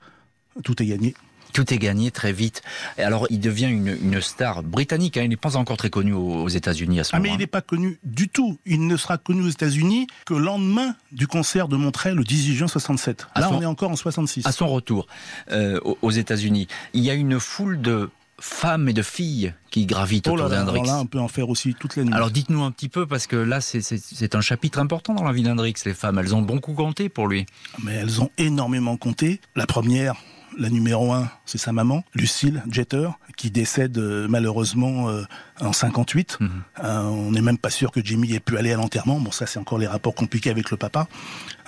tout 0.63 0.81
est 0.81 0.85
gagné. 0.85 1.13
Tout 1.53 1.73
est 1.73 1.77
gagné 1.77 2.11
très 2.11 2.33
vite. 2.33 2.61
Et 2.97 3.03
alors, 3.03 3.27
il 3.29 3.39
devient 3.39 3.67
une, 3.67 3.97
une 4.01 4.21
star 4.21 4.63
britannique. 4.63 5.17
Hein. 5.17 5.23
Il 5.23 5.29
n'est 5.29 5.35
pas 5.37 5.55
encore 5.57 5.77
très 5.77 5.89
connu 5.89 6.13
aux, 6.13 6.47
États-Unis 6.47 6.99
à 6.99 7.03
ce 7.03 7.11
Ah, 7.13 7.17
moment. 7.17 7.29
mais 7.29 7.35
il 7.35 7.39
n'est 7.39 7.47
pas 7.47 7.61
connu 7.61 7.99
du 8.03 8.29
tout. 8.29 8.57
Il 8.65 8.87
ne 8.87 8.97
sera 8.97 9.17
connu 9.17 9.41
aux 9.43 9.49
États-Unis 9.49 10.07
que 10.25 10.33
le 10.33 10.41
lendemain 10.41 10.95
du 11.11 11.27
concert 11.27 11.67
de 11.67 11.75
Montréal 11.77 12.15
le 12.15 12.23
18 12.23 12.55
juin 12.55 12.67
67. 12.67 13.27
À 13.33 13.41
Là, 13.41 13.47
son- 13.49 13.55
on 13.55 13.61
est 13.61 13.65
encore 13.65 13.91
en 13.91 13.95
66. 13.95 14.45
À 14.45 14.51
son 14.51 14.67
retour 14.67 15.07
euh, 15.51 15.79
aux- 16.01 16.11
États-Unis, 16.11 16.67
il 16.93 17.03
y 17.03 17.09
a 17.09 17.13
une 17.13 17.39
foule 17.39 17.79
de 17.81 18.09
femmes 18.39 18.87
et 18.89 18.93
de 18.93 19.01
filles 19.01 19.53
qui 19.71 19.85
gravitent 19.87 20.27
Oh 20.27 20.33
autour 20.33 20.49
d'Hendrix. 20.49 20.83
là, 20.85 20.99
on 20.99 21.05
peut 21.07 21.19
en 21.19 21.27
faire 21.27 21.49
aussi 21.49 21.73
toute 21.73 21.95
la 21.95 22.03
nuit. 22.03 22.13
Alors 22.13 22.29
dites-nous 22.31 22.63
un 22.63 22.71
petit 22.71 22.89
peu, 22.89 23.05
parce 23.07 23.25
que 23.27 23.35
là, 23.35 23.61
c'est- 23.61 24.35
un 24.35 24.41
chapitre 24.41 24.79
important 24.79 25.13
dans 25.15 25.23
la 25.23 25.31
vie 25.31 25.41
d'Hendrix. 25.43 25.73
Les 25.85 25.93
femmes, 25.93 26.19
elles 26.19 26.35
ont 26.35 26.41
beaucoup 26.43 26.73
compté 26.73 27.09
pour 27.09 27.27
lui. 27.27 27.45
Mais 27.83 27.93
elles 27.93 28.21
ont 28.21 28.29
énormément 28.37 28.95
compté. 28.97 29.41
La 29.55 29.65
première, 29.65 30.15
la 30.57 30.69
numéro 30.69 31.13
un, 31.13 31.29
c'est 31.45 31.57
sa 31.57 31.71
maman, 31.71 32.03
Lucille 32.15 32.63
Jeter, 32.71 33.09
qui 33.37 33.51
décède 33.51 33.97
euh, 33.97 34.27
malheureusement 34.29 35.09
euh, 35.09 35.23
en 35.61 35.73
58. 35.73 36.37
Mhm. 36.39 36.49
Euh, 36.83 37.01
on 37.03 37.31
n'est 37.31 37.41
même 37.41 37.57
pas 37.57 37.69
sûr 37.69 37.91
que 37.91 38.03
Jimmy 38.03 38.33
ait 38.33 38.39
pu 38.39 38.57
aller 38.57 38.73
à 38.73 38.77
l'enterrement. 38.77 39.19
Bon, 39.19 39.31
ça, 39.31 39.45
c'est 39.45 39.59
encore 39.59 39.77
les 39.77 39.87
rapports 39.87 40.15
compliqués 40.15 40.49
avec 40.49 40.71
le 40.71 40.77
papa. 40.77 41.07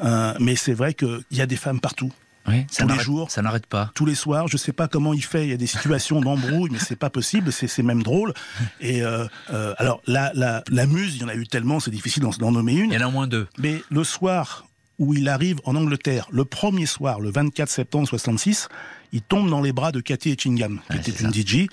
Euh, 0.03 0.33
mais 0.39 0.55
c'est 0.55 0.73
vrai 0.73 0.93
qu'il 0.93 1.21
y 1.31 1.41
a 1.41 1.45
des 1.45 1.55
femmes 1.55 1.79
partout. 1.79 2.11
Oui, 2.47 2.65
ça 2.71 2.85
Tous 2.85 2.93
les 2.93 2.99
jours. 2.99 3.29
Ça 3.29 3.41
n'arrête 3.43 3.67
pas. 3.67 3.91
tous 3.93 4.05
les 4.05 4.15
soirs. 4.15 4.47
Je 4.47 4.57
sais 4.57 4.71
pas 4.73 4.87
comment 4.87 5.13
il 5.13 5.23
fait. 5.23 5.43
Il 5.43 5.49
y 5.49 5.53
a 5.53 5.57
des 5.57 5.67
situations 5.67 6.19
d'embrouille, 6.21 6.69
mais 6.71 6.79
c'est 6.79 6.95
pas 6.95 7.09
possible. 7.11 7.51
C'est 7.51 7.83
même 7.83 8.01
drôle. 8.01 8.33
Et 8.79 9.03
euh, 9.03 9.27
euh, 9.53 9.75
alors 9.77 10.01
la, 10.07 10.31
la 10.33 10.63
la 10.69 10.87
muse, 10.87 11.15
il 11.17 11.21
y 11.21 11.25
en 11.25 11.27
a 11.27 11.35
eu 11.35 11.45
tellement, 11.45 11.79
c'est 11.79 11.91
difficile 11.91 12.23
d'en 12.39 12.51
nommer 12.51 12.73
Il 12.73 12.79
une. 12.85 12.91
y 12.93 12.97
en 12.97 13.01
a 13.01 13.07
au 13.07 13.11
moins 13.11 13.27
deux. 13.27 13.47
Mais 13.59 13.83
le 13.91 14.03
soir 14.03 14.65
où 14.99 15.13
il 15.13 15.29
arrive 15.29 15.59
en 15.63 15.75
Angleterre, 15.75 16.27
le 16.31 16.45
premier 16.45 16.85
soir, 16.85 17.19
le 17.19 17.31
24 17.31 17.69
septembre 17.69 18.07
66, 18.07 18.67
il 19.13 19.21
tombe 19.21 19.49
dans 19.49 19.61
les 19.61 19.71
bras 19.71 19.91
de 19.91 20.01
Cathy 20.01 20.31
Etchingham, 20.31 20.81
qui 20.91 20.97
était 20.97 21.23
une 21.23 21.33
DJ. 21.33 21.67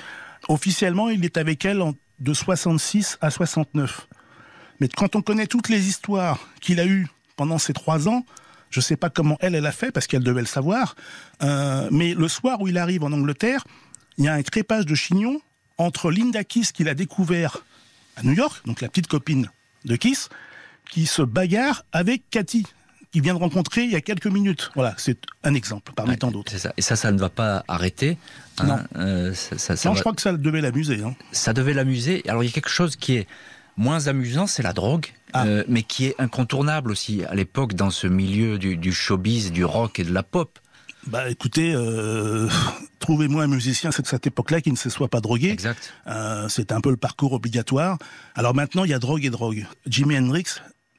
Officiellement, 0.49 1.11
il 1.11 1.25
est 1.25 1.37
avec 1.37 1.65
elle 1.65 1.83
de 2.21 2.33
66 2.33 3.19
à 3.21 3.31
69. 3.31 4.07
Mais 4.81 4.89
quand 4.89 5.17
on 5.17 5.23
connaît 5.23 5.47
toutes 5.47 5.69
les 5.69 5.89
histoires 5.89 6.49
qu'il 6.61 6.81
a 6.81 6.87
eues 6.87 7.09
pendant 7.37 7.59
ces 7.59 7.73
trois 7.73 8.09
ans, 8.09 8.25
je 8.71 8.81
sais 8.81 8.97
pas 8.97 9.11
comment 9.11 9.37
elle, 9.41 9.55
elle 9.55 9.67
a 9.67 9.73
fait, 9.73 9.91
parce 9.91 10.07
qu'elle 10.07 10.23
devait 10.23 10.41
le 10.41 10.47
savoir. 10.47 10.97
Euh, 11.43 11.89
mais 11.91 12.15
le 12.15 12.29
soir 12.29 12.61
où 12.61 12.69
il 12.69 12.79
arrive 12.79 13.05
en 13.05 13.13
Angleterre, 13.13 13.65
il 14.19 14.25
y 14.25 14.29
a 14.29 14.35
un 14.35 14.43
crépage 14.43 14.87
de 14.87 14.95
chignon 14.95 15.41
entre 15.79 16.11
Linda 16.11 16.45
Kiss 16.45 16.73
qu'il 16.73 16.89
a 16.89 16.95
découvert 16.95 17.65
à 18.17 18.23
New 18.23 18.33
York, 18.33 18.63
donc 18.67 18.81
la 18.81 18.89
petite 18.89 19.09
copine 19.09 19.51
de 19.85 19.97
Kiss, 19.97 20.29
qui 20.91 21.07
se 21.07 21.23
bagarre 21.23 21.85
avec 21.93 22.23
Cathy, 22.31 22.67
qu'il 23.17 23.23
vient 23.23 23.33
de 23.35 23.39
rencontrer 23.39 23.85
il 23.85 23.91
y 23.91 23.97
a 23.97 24.03
quelques 24.03 24.27
minutes. 24.27 24.71
Voilà, 24.75 24.95
c'est 24.99 25.17
un 25.43 25.55
exemple 25.55 25.93
parmi 25.97 26.11
Ouais, 26.11 26.17
tant 26.19 26.31
d'autres. 26.31 26.53
C'est 26.53 26.59
ça. 26.59 26.75
Et 26.77 26.83
ça, 26.83 26.97
ça 26.97 27.13
ne 27.13 27.19
va 27.19 27.31
pas 27.31 27.65
arrêter. 27.67 28.19
hein. 28.59 28.67
Non. 28.67 28.79
Euh, 28.97 29.33
ça, 29.33 29.57
ça- 29.57 29.75
ça 29.75 29.89
Non, 29.89 29.95
va- 29.95 29.97
je 29.97 30.03
crois 30.03 30.13
que 30.13 30.21
ça 30.21 30.33
devait 30.35 30.61
l'amuser. 30.61 31.03
Hein. 31.03 31.15
ça 31.33 31.55
devait 31.55 31.73
l'amuser. 31.73 32.23
Alors 32.29 32.43
il 32.45 32.47
y 32.47 32.51
a 32.51 32.53
quelque 32.53 32.69
chose 32.69 32.95
qui 32.97 33.15
est 33.17 33.27
moins 33.79 34.07
amusant, 34.09 34.47
c'est 34.47 34.63
la 34.63 34.75
drogue, 34.75 35.07
Ah. 35.33 35.47
euh, 35.47 35.65
mais 35.67 35.83
qui 35.83 36.05
est 36.05 36.15
incontournable 36.19 36.91
aussi 36.91 37.25
à 37.25 37.35
l'époque 37.35 37.73
dans 37.73 37.89
ce 37.91 38.07
milieu 38.07 38.59
du, 38.59 38.77
du 38.77 38.93
showbiz, 38.93 39.51
du 39.51 39.65
rock 39.65 39.99
et 39.99 40.05
de 40.05 40.13
la 40.13 40.23
pop. 40.23 40.59
Bah 41.07 41.31
écoutez, 41.31 41.73
euh, 41.75 42.49
trouvez-moi 43.01 43.45
un 43.45 43.47
musicien 43.49 43.89
de 43.91 43.95
cette 44.05 44.27
époque-là 44.27 44.61
qui 44.61 44.73
ne 44.73 44.77
se 44.77 44.91
soit 44.91 45.09
pas 45.09 45.21
drogué. 45.23 45.49
Exact. 45.51 45.95
Euh, 46.07 46.49
c'est 46.51 46.71
un 46.71 46.83
peu 46.83 46.91
le 46.91 46.97
parcours 46.99 47.33
obligatoire. 47.33 47.97
Alors 48.35 48.55
maintenant, 48.55 48.85
il 48.85 48.91
y 48.91 48.95
a 48.95 48.99
drogue 48.99 49.25
et 49.25 49.31
drogue. 49.31 49.67
Jimi 49.87 50.19
Hendrix 50.19 50.45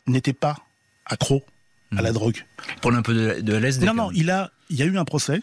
n'était 0.08 0.34
pas 0.34 0.58
accro 1.06 1.44
à 1.96 2.02
la 2.02 2.12
drogue. 2.12 2.46
Prenez 2.82 2.98
un 2.98 3.02
peu 3.02 3.14
de, 3.14 3.42
de. 3.42 3.86
Non, 3.86 3.94
non, 3.94 4.12
il 4.14 4.30
a, 4.30 4.52
il 4.70 4.78
y 4.78 4.84
a 4.84 4.86
eu 4.86 4.98
un 4.98 5.06
procès. 5.06 5.42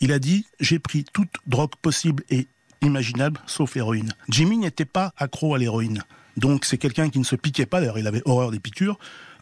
Il 0.00 0.12
a 0.12 0.18
dit 0.18 0.46
j'ai 0.60 0.78
pris 0.78 1.04
toute 1.04 1.30
drogue 1.46 1.74
possible 1.80 2.22
et 2.28 2.48
imaginable, 2.82 3.40
sauf 3.46 3.74
l'héroïne. 3.74 4.12
Jimmy 4.28 4.58
n'était 4.58 4.84
pas 4.84 5.12
accro 5.16 5.54
à 5.54 5.58
l'héroïne. 5.58 6.02
Donc 6.36 6.64
c'est 6.64 6.78
quelqu'un 6.78 7.08
qui 7.08 7.18
ne 7.18 7.24
se 7.24 7.36
piquait 7.36 7.66
pas. 7.66 7.80
D'ailleurs, 7.80 7.98
il 7.98 8.06
avait 8.06 8.22
horreur 8.24 8.50
des 8.50 8.60
piqûres. 8.60 8.98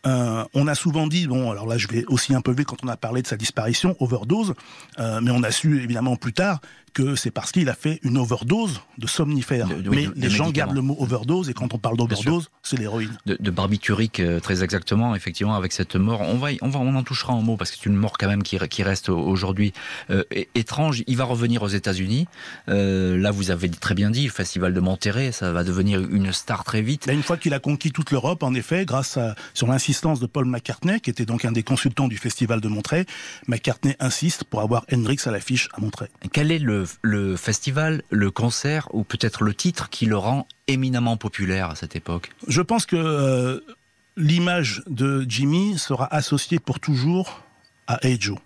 Euh, 0.07 0.44
on 0.52 0.66
a 0.66 0.74
souvent 0.74 1.07
dit, 1.07 1.26
bon, 1.26 1.50
alors 1.50 1.66
là, 1.66 1.78
je 1.78 1.88
vais 1.88 2.04
aussi 2.09 2.35
un 2.35 2.42
peu 2.42 2.52
vite 2.52 2.66
quand 2.66 2.85
on 2.85 2.88
a 2.88 2.96
parlé 2.96 3.22
de 3.22 3.26
sa 3.26 3.37
disparition, 3.37 3.96
overdose, 4.00 4.54
euh, 4.98 5.20
mais 5.22 5.30
on 5.30 5.42
a 5.42 5.50
su 5.50 5.83
évidemment 5.83 6.16
plus 6.16 6.35
tard 6.35 6.61
que 6.94 7.16
c'est 7.16 7.30
parce 7.30 7.52
qu'il 7.52 7.68
a 7.68 7.74
fait 7.74 7.98
une 8.02 8.16
overdose 8.16 8.80
de 8.98 9.07
somnifères. 9.07 9.66
De- 9.68 9.83
de- 9.83 9.90
oui, 9.90 9.96
mais 9.96 10.07
de- 10.07 10.12
les 10.16 10.30
gens 10.30 10.50
gardent 10.50 10.74
le 10.74 10.80
mot 10.80 10.96
overdose 11.00 11.50
et 11.50 11.54
quand 11.54 11.74
on 11.74 11.78
parle 11.78 11.96
d'overdose, 11.96 12.48
c'est 12.62 12.78
l'héroïne. 12.78 13.11
de, 13.26 13.50
barbiturique 13.50 14.20
euh, 14.20 14.40
très 14.40 14.62
exactement 14.64 15.14
effectivement 15.14 15.54
avec 15.57 15.72
cette 15.72 15.96
mort 15.96 16.20
on 16.22 16.37
va 16.37 16.48
on 16.62 16.68
va 16.68 16.78
on 16.80 16.94
en 16.94 17.02
touchera 17.02 17.33
un 17.35 17.40
mot 17.42 17.57
parce 17.57 17.70
que 17.70 17.76
c'est 17.78 17.87
une 17.87 17.96
mort 17.96 18.16
quand 18.18 18.28
même 18.28 18.42
qui, 18.42 18.59
qui 18.68 18.83
reste 18.83 19.09
au- 19.09 19.18
aujourd'hui 19.18 19.72
euh, 20.11 20.22
étrange 20.54 21.02
il 21.07 21.16
va 21.16 21.24
revenir 21.24 21.62
aux 21.62 21.68
États-Unis 21.68 22.26
Euh, 22.68 23.18
là 23.18 23.30
vous 23.30 23.50
avez 23.50 23.68
très 23.68 23.94
bien 23.94 24.11
dit 24.11 24.24
le 24.24 24.30
festival 24.30 24.72
de 24.72 24.80
Monterrey 24.80 25.33
ça 25.33 25.52
va 25.52 25.64
devenir 25.64 26.00
une 26.00 26.33
star 26.33 26.64
très 26.64 26.83
vite 26.83 27.07
Là, 27.07 27.12
une 27.12 27.22
fois 27.22 27.37
qu'il 27.37 27.52
a 27.54 27.59
conquis 27.59 27.90
toute 27.92 28.11
l'Europe, 28.11 28.42
en 28.42 28.54
effet, 28.54 28.85
grâce 28.85 29.16
à, 29.16 29.35
sur 29.52 29.66
l'insistance 29.66 30.20
de 30.20 30.26
Paul 30.26 30.44
McCartney, 30.46 31.00
qui 31.00 31.11
était 31.11 31.26
donc 31.26 31.44
un 31.44 31.52
des 31.52 31.62
consultants 31.62 32.09
du 32.09 32.16
festival 32.16 32.61
de 32.61 32.68
Montreuil, 32.68 33.04
McCartney 33.48 33.94
insiste 34.00 34.44
pour 34.44 34.61
avoir 34.61 34.85
Hendrix 34.92 35.18
à 35.26 35.30
l'affiche 35.30 35.68
à 35.74 35.80
Montreuil. 35.80 36.09
quel 36.33 36.50
est 36.52 36.59
le, 36.59 36.83
le 37.02 37.36
festival 37.36 38.02
le 38.10 38.30
concert 38.30 38.88
ou 38.92 39.04
peut-être 39.04 39.42
le 39.42 39.54
titre 39.54 39.90
qui 39.90 40.06
le 40.06 40.16
rend 40.16 40.46
éminemment 40.66 41.16
populaire 41.16 41.70
à 41.70 41.76
cette 41.76 41.96
époque? 41.96 42.30
Je 42.48 42.62
pense 42.62 42.86
que 42.86 42.96
euh, 42.96 43.60
l'image 44.16 44.82
de 44.86 45.24
Jimmy 45.28 45.78
sera 45.78 46.12
associée 46.12 46.58
pour 46.58 46.80
toujours 46.80 47.42
à 47.86 48.04
Hey 48.06 48.16
Joe. 48.20 48.38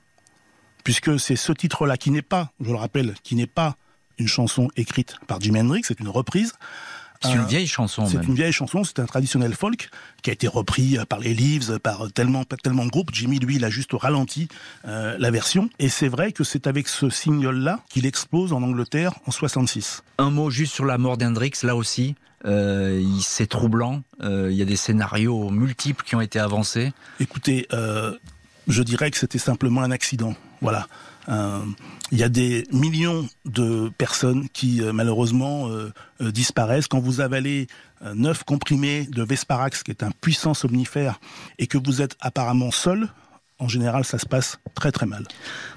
Puisque 0.85 1.19
c'est 1.21 1.37
ce 1.37 1.53
titre-là 1.53 1.97
qui 1.97 2.11
n'est 2.11 2.23
pas, 2.23 2.53
je 2.61 2.71
le 2.71 2.77
rappelle, 2.77 3.15
qui 3.23 3.35
n'est 3.35 3.47
pas 3.47 3.77
une 4.19 4.29
chanson 4.29 4.69
écrite 4.77 5.17
par 5.27 5.41
Jimi 5.41 5.61
Hendrix, 5.61 5.83
c'est 5.85 6.01
une 6.01 6.09
reprise. 6.09 6.55
C'est 7.21 7.33
une 7.33 7.41
Euh, 7.41 7.47
vieille 7.47 7.67
chanson 7.67 8.07
C'est 8.07 8.23
une 8.23 8.35
vieille 8.35 8.53
chanson, 8.53 8.85
c'est 8.85 9.01
un 9.01 9.07
traditionnel 9.07 9.55
folk 9.55 9.91
qui 10.23 10.31
a 10.31 10.33
été 10.33 10.47
repris 10.47 10.99
euh, 10.99 11.05
par 11.05 11.19
les 11.19 11.35
Leaves, 11.35 11.79
par 11.81 12.13
tellement, 12.13 12.45
tellement 12.45 12.85
de 12.85 12.91
groupes. 12.91 13.11
Jimmy, 13.13 13.39
lui, 13.39 13.57
il 13.57 13.65
a 13.65 13.71
juste 13.71 13.91
ralenti 13.93 14.49
euh, 14.87 15.17
la 15.19 15.31
version. 15.31 15.69
Et 15.79 15.89
c'est 15.89 16.09
vrai 16.09 16.33
que 16.33 16.45
c'est 16.45 16.67
avec 16.67 16.89
ce 16.89 17.11
single-là 17.11 17.81
qu'il 17.89 18.07
explose 18.07 18.53
en 18.53 18.63
Angleterre 18.63 19.13
en 19.27 19.31
66. 19.31 20.03
Un 20.19 20.31
mot 20.31 20.51
juste 20.51 20.75
sur 20.75 20.85
la 20.85 20.99
mort 20.99 21.17
d'Hendrix, 21.17 21.53
là 21.63 21.75
aussi. 21.75 22.15
Euh, 22.45 23.03
c'est 23.21 23.49
troublant. 23.49 24.03
Euh, 24.23 24.49
il 24.51 24.57
y 24.57 24.63
a 24.63 24.65
des 24.65 24.77
scénarios 24.77 25.51
multiples 25.51 26.05
qui 26.05 26.15
ont 26.15 26.21
été 26.21 26.39
avancés. 26.39 26.93
Écoutez, 27.19 27.67
je 28.69 28.83
dirais 28.83 29.11
que 29.11 29.19
c'était 29.19 29.39
simplement 29.39 29.83
un 29.83 29.91
accident. 29.91 30.35
Voilà. 30.61 30.87
Euh, 31.29 31.61
Il 32.11 32.19
y 32.19 32.23
a 32.23 32.29
des 32.31 32.65
millions 32.73 33.29
de 33.45 33.91
personnes 33.99 34.49
qui 34.49 34.83
euh, 34.83 34.93
malheureusement 34.95 35.69
euh, 35.69 35.93
disparaissent. 36.33 36.89
Quand 36.89 37.01
vous 37.01 37.21
avalez 37.21 37.67
euh, 38.03 38.15
neuf 38.15 38.45
comprimés 38.45 39.07
de 39.11 39.23
Vesparax, 39.23 39.83
qui 39.83 39.91
est 39.91 40.03
un 40.03 40.11
puissant 40.23 40.55
somnifère, 40.55 41.21
et 41.59 41.67
que 41.67 41.77
vous 41.77 42.01
êtes 42.01 42.17
apparemment 42.21 42.71
seul, 42.71 43.09
en 43.59 43.69
général, 43.69 44.05
ça 44.05 44.19
se 44.19 44.25
passe 44.27 44.59
très 44.75 44.91
très 44.93 45.05
mal. 45.07 45.25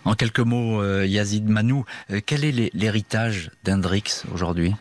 En 0.06 0.14
quelques 0.14 0.40
mots, 0.40 0.84
Yazid 1.04 1.50
Manou, 1.50 1.84
quel 2.28 2.46
est 2.46 2.52
l'hé- 2.52 2.70
l'héritage 2.74 3.50
d'Hendrix 3.66 4.24
aujourd'hui? 4.34 4.76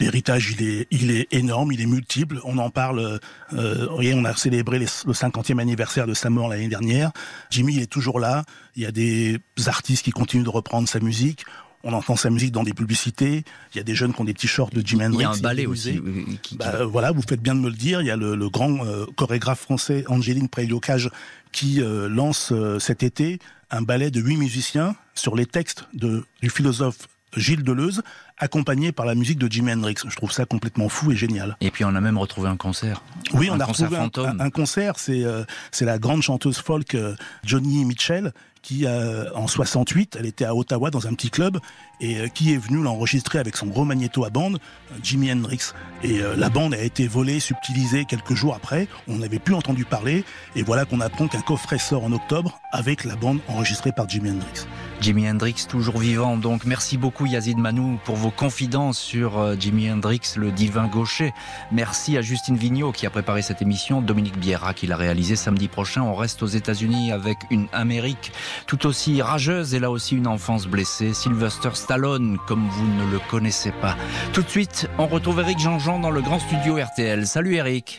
L'héritage, 0.00 0.54
il 0.58 0.66
est, 0.66 0.86
il 0.90 1.10
est 1.10 1.26
énorme, 1.32 1.72
il 1.72 1.80
est 1.80 1.86
multiple. 1.86 2.40
On 2.44 2.58
en 2.58 2.70
parle. 2.70 3.18
Euh, 3.52 3.86
vous 3.88 3.94
voyez, 3.94 4.14
on 4.14 4.24
a 4.24 4.34
célébré 4.36 4.78
les- 4.78 4.86
le 5.06 5.12
50e 5.12 5.58
anniversaire 5.58 6.06
de 6.06 6.14
sa 6.14 6.30
mort 6.30 6.48
l'année 6.48 6.68
dernière. 6.68 7.10
Jimmy, 7.50 7.74
il 7.74 7.82
est 7.82 7.86
toujours 7.90 8.20
là. 8.20 8.44
Il 8.76 8.82
y 8.82 8.86
a 8.86 8.92
des 8.92 9.38
artistes 9.66 10.04
qui 10.04 10.10
continuent 10.10 10.44
de 10.44 10.48
reprendre 10.50 10.88
sa 10.88 11.00
musique. 11.00 11.44
On 11.84 11.92
entend 11.92 12.16
sa 12.16 12.28
musique 12.30 12.50
dans 12.52 12.64
des 12.64 12.74
publicités. 12.74 13.44
Il 13.72 13.76
y 13.76 13.80
a 13.80 13.84
des 13.84 13.94
jeunes 13.94 14.12
qui 14.12 14.20
ont 14.20 14.24
des 14.24 14.34
t-shirts 14.34 14.74
de 14.74 14.84
Jimi 14.84 15.02
Il 15.02 15.06
Hendrix. 15.06 15.22
y 15.22 15.26
a 15.26 15.30
un 15.30 15.36
ballet 15.38 15.66
aussi. 15.66 16.00
qui- 16.42 16.56
Bah, 16.56 16.84
voilà, 16.84 17.12
vous 17.12 17.22
faites 17.22 17.40
bien 17.40 17.54
de 17.54 17.60
me 17.60 17.68
le 17.70 17.76
dire. 17.76 18.00
Il 18.00 18.06
y 18.06 18.10
a 18.10 18.16
le, 18.16 18.34
le 18.34 18.48
grand 18.50 18.84
euh, 18.84 19.06
chorégraphe 19.16 19.60
français 19.60 20.04
Angéline 20.08 20.48
Préliocage 20.48 21.08
qui 21.52 21.80
euh, 21.80 22.08
lance 22.08 22.50
euh, 22.52 22.78
cet 22.78 23.02
été 23.04 23.38
un 23.70 23.82
ballet 23.82 24.10
de 24.10 24.20
huit 24.20 24.36
musiciens 24.36 24.96
sur 25.14 25.36
les 25.36 25.46
textes 25.46 25.84
de, 25.94 26.24
du 26.42 26.50
philosophe 26.50 26.98
Gilles 27.36 27.62
Deleuze, 27.62 28.02
accompagné 28.38 28.92
par 28.92 29.06
la 29.06 29.14
musique 29.14 29.38
de 29.38 29.50
Jimi 29.50 29.72
Hendrix. 29.72 29.96
Je 30.08 30.16
trouve 30.16 30.32
ça 30.32 30.44
complètement 30.46 30.88
fou 30.88 31.12
et 31.12 31.16
génial. 31.16 31.56
Et 31.60 31.70
puis 31.70 31.84
on 31.84 31.94
a 31.94 32.00
même 32.00 32.18
retrouvé 32.18 32.48
un 32.48 32.56
concert. 32.56 33.02
Oui, 33.34 33.48
Un 33.50 33.56
on 33.56 33.60
a 33.60 33.66
concert 33.66 33.86
retrouvé 33.86 33.96
un, 33.96 34.02
fantôme. 34.04 34.40
un- 34.40 34.44
un 34.44 34.50
concert. 34.50 34.98
C'est 34.98 35.24
euh, 35.24 35.44
c'est 35.70 35.84
la 35.84 35.98
grande 35.98 36.22
chanteuse 36.22 36.58
folk 36.58 36.94
euh, 36.94 37.14
Johnny 37.44 37.84
Mitchell 37.84 38.32
qui, 38.60 38.86
euh, 38.86 39.32
en 39.34 39.46
68, 39.46 40.16
elle 40.18 40.26
était 40.26 40.44
à 40.44 40.54
Ottawa 40.54 40.90
dans 40.90 41.06
un 41.06 41.14
petit 41.14 41.30
club 41.30 41.58
et 42.00 42.28
qui 42.30 42.52
est 42.52 42.56
venue 42.58 42.82
l'enregistrer 42.82 43.38
avec 43.38 43.56
son 43.56 43.66
gros 43.66 43.84
magnéto 43.84 44.24
à 44.24 44.30
bande, 44.30 44.58
Jimi 45.02 45.32
Hendrix. 45.32 45.72
Et 46.02 46.20
la 46.36 46.50
bande 46.50 46.74
a 46.74 46.82
été 46.82 47.06
volée, 47.06 47.38
subtilisée 47.40 48.04
quelques 48.04 48.34
jours 48.34 48.54
après. 48.54 48.88
On 49.06 49.16
n'avait 49.18 49.38
plus 49.38 49.54
entendu 49.54 49.84
parler. 49.84 50.24
Et 50.56 50.62
voilà 50.64 50.84
qu'on 50.84 51.00
apprend 51.00 51.28
qu'un 51.28 51.40
coffret 51.40 51.78
sort 51.78 52.04
en 52.04 52.12
octobre 52.12 52.60
avec 52.72 53.04
la 53.04 53.14
bande 53.16 53.38
enregistrée 53.48 53.92
par 53.92 54.08
Jimi 54.08 54.30
Hendrix. 54.32 54.66
Jimi 55.00 55.28
Hendrix 55.30 55.66
toujours 55.68 55.98
vivant. 55.98 56.36
Donc 56.36 56.64
merci 56.64 56.98
beaucoup 56.98 57.26
Yazid 57.26 57.56
Manou 57.56 57.98
pour 58.04 58.16
vos 58.16 58.30
confidences 58.30 58.98
sur 58.98 59.38
euh, 59.38 59.54
Jimi 59.58 59.90
Hendrix, 59.90 60.20
le 60.36 60.50
divin 60.50 60.86
gaucher. 60.86 61.32
Merci 61.70 62.16
à 62.16 62.22
Justine 62.22 62.56
Vignot 62.56 62.92
qui 62.92 63.06
a 63.06 63.10
préparé 63.10 63.42
cette 63.42 63.62
émission, 63.62 64.02
Dominique 64.02 64.38
Biera 64.38 64.74
qui 64.74 64.86
l'a 64.86 64.96
réalisé 64.96 65.36
samedi 65.36 65.68
prochain. 65.68 66.02
On 66.02 66.14
reste 66.14 66.42
aux 66.42 66.46
États-Unis 66.46 67.12
avec 67.12 67.38
une 67.50 67.68
Amérique 67.72 68.32
tout 68.66 68.86
aussi 68.86 69.22
rageuse 69.22 69.74
et 69.74 69.78
là 69.78 69.90
aussi 69.90 70.16
une 70.16 70.26
enfance 70.26 70.66
blessée. 70.66 71.14
Sylvester 71.14 71.70
Stallone, 71.74 72.38
comme 72.46 72.68
vous 72.68 72.86
ne 72.86 73.10
le 73.10 73.20
connaissez 73.30 73.72
pas. 73.72 73.96
Tout 74.32 74.42
de 74.42 74.48
suite, 74.48 74.88
on 74.98 75.06
retrouve 75.06 75.40
Eric 75.40 75.58
Jean-Jean 75.58 76.00
dans 76.00 76.10
le 76.10 76.20
grand 76.20 76.40
studio 76.40 76.76
RTL. 76.76 77.26
Salut 77.26 77.54
Eric. 77.54 77.96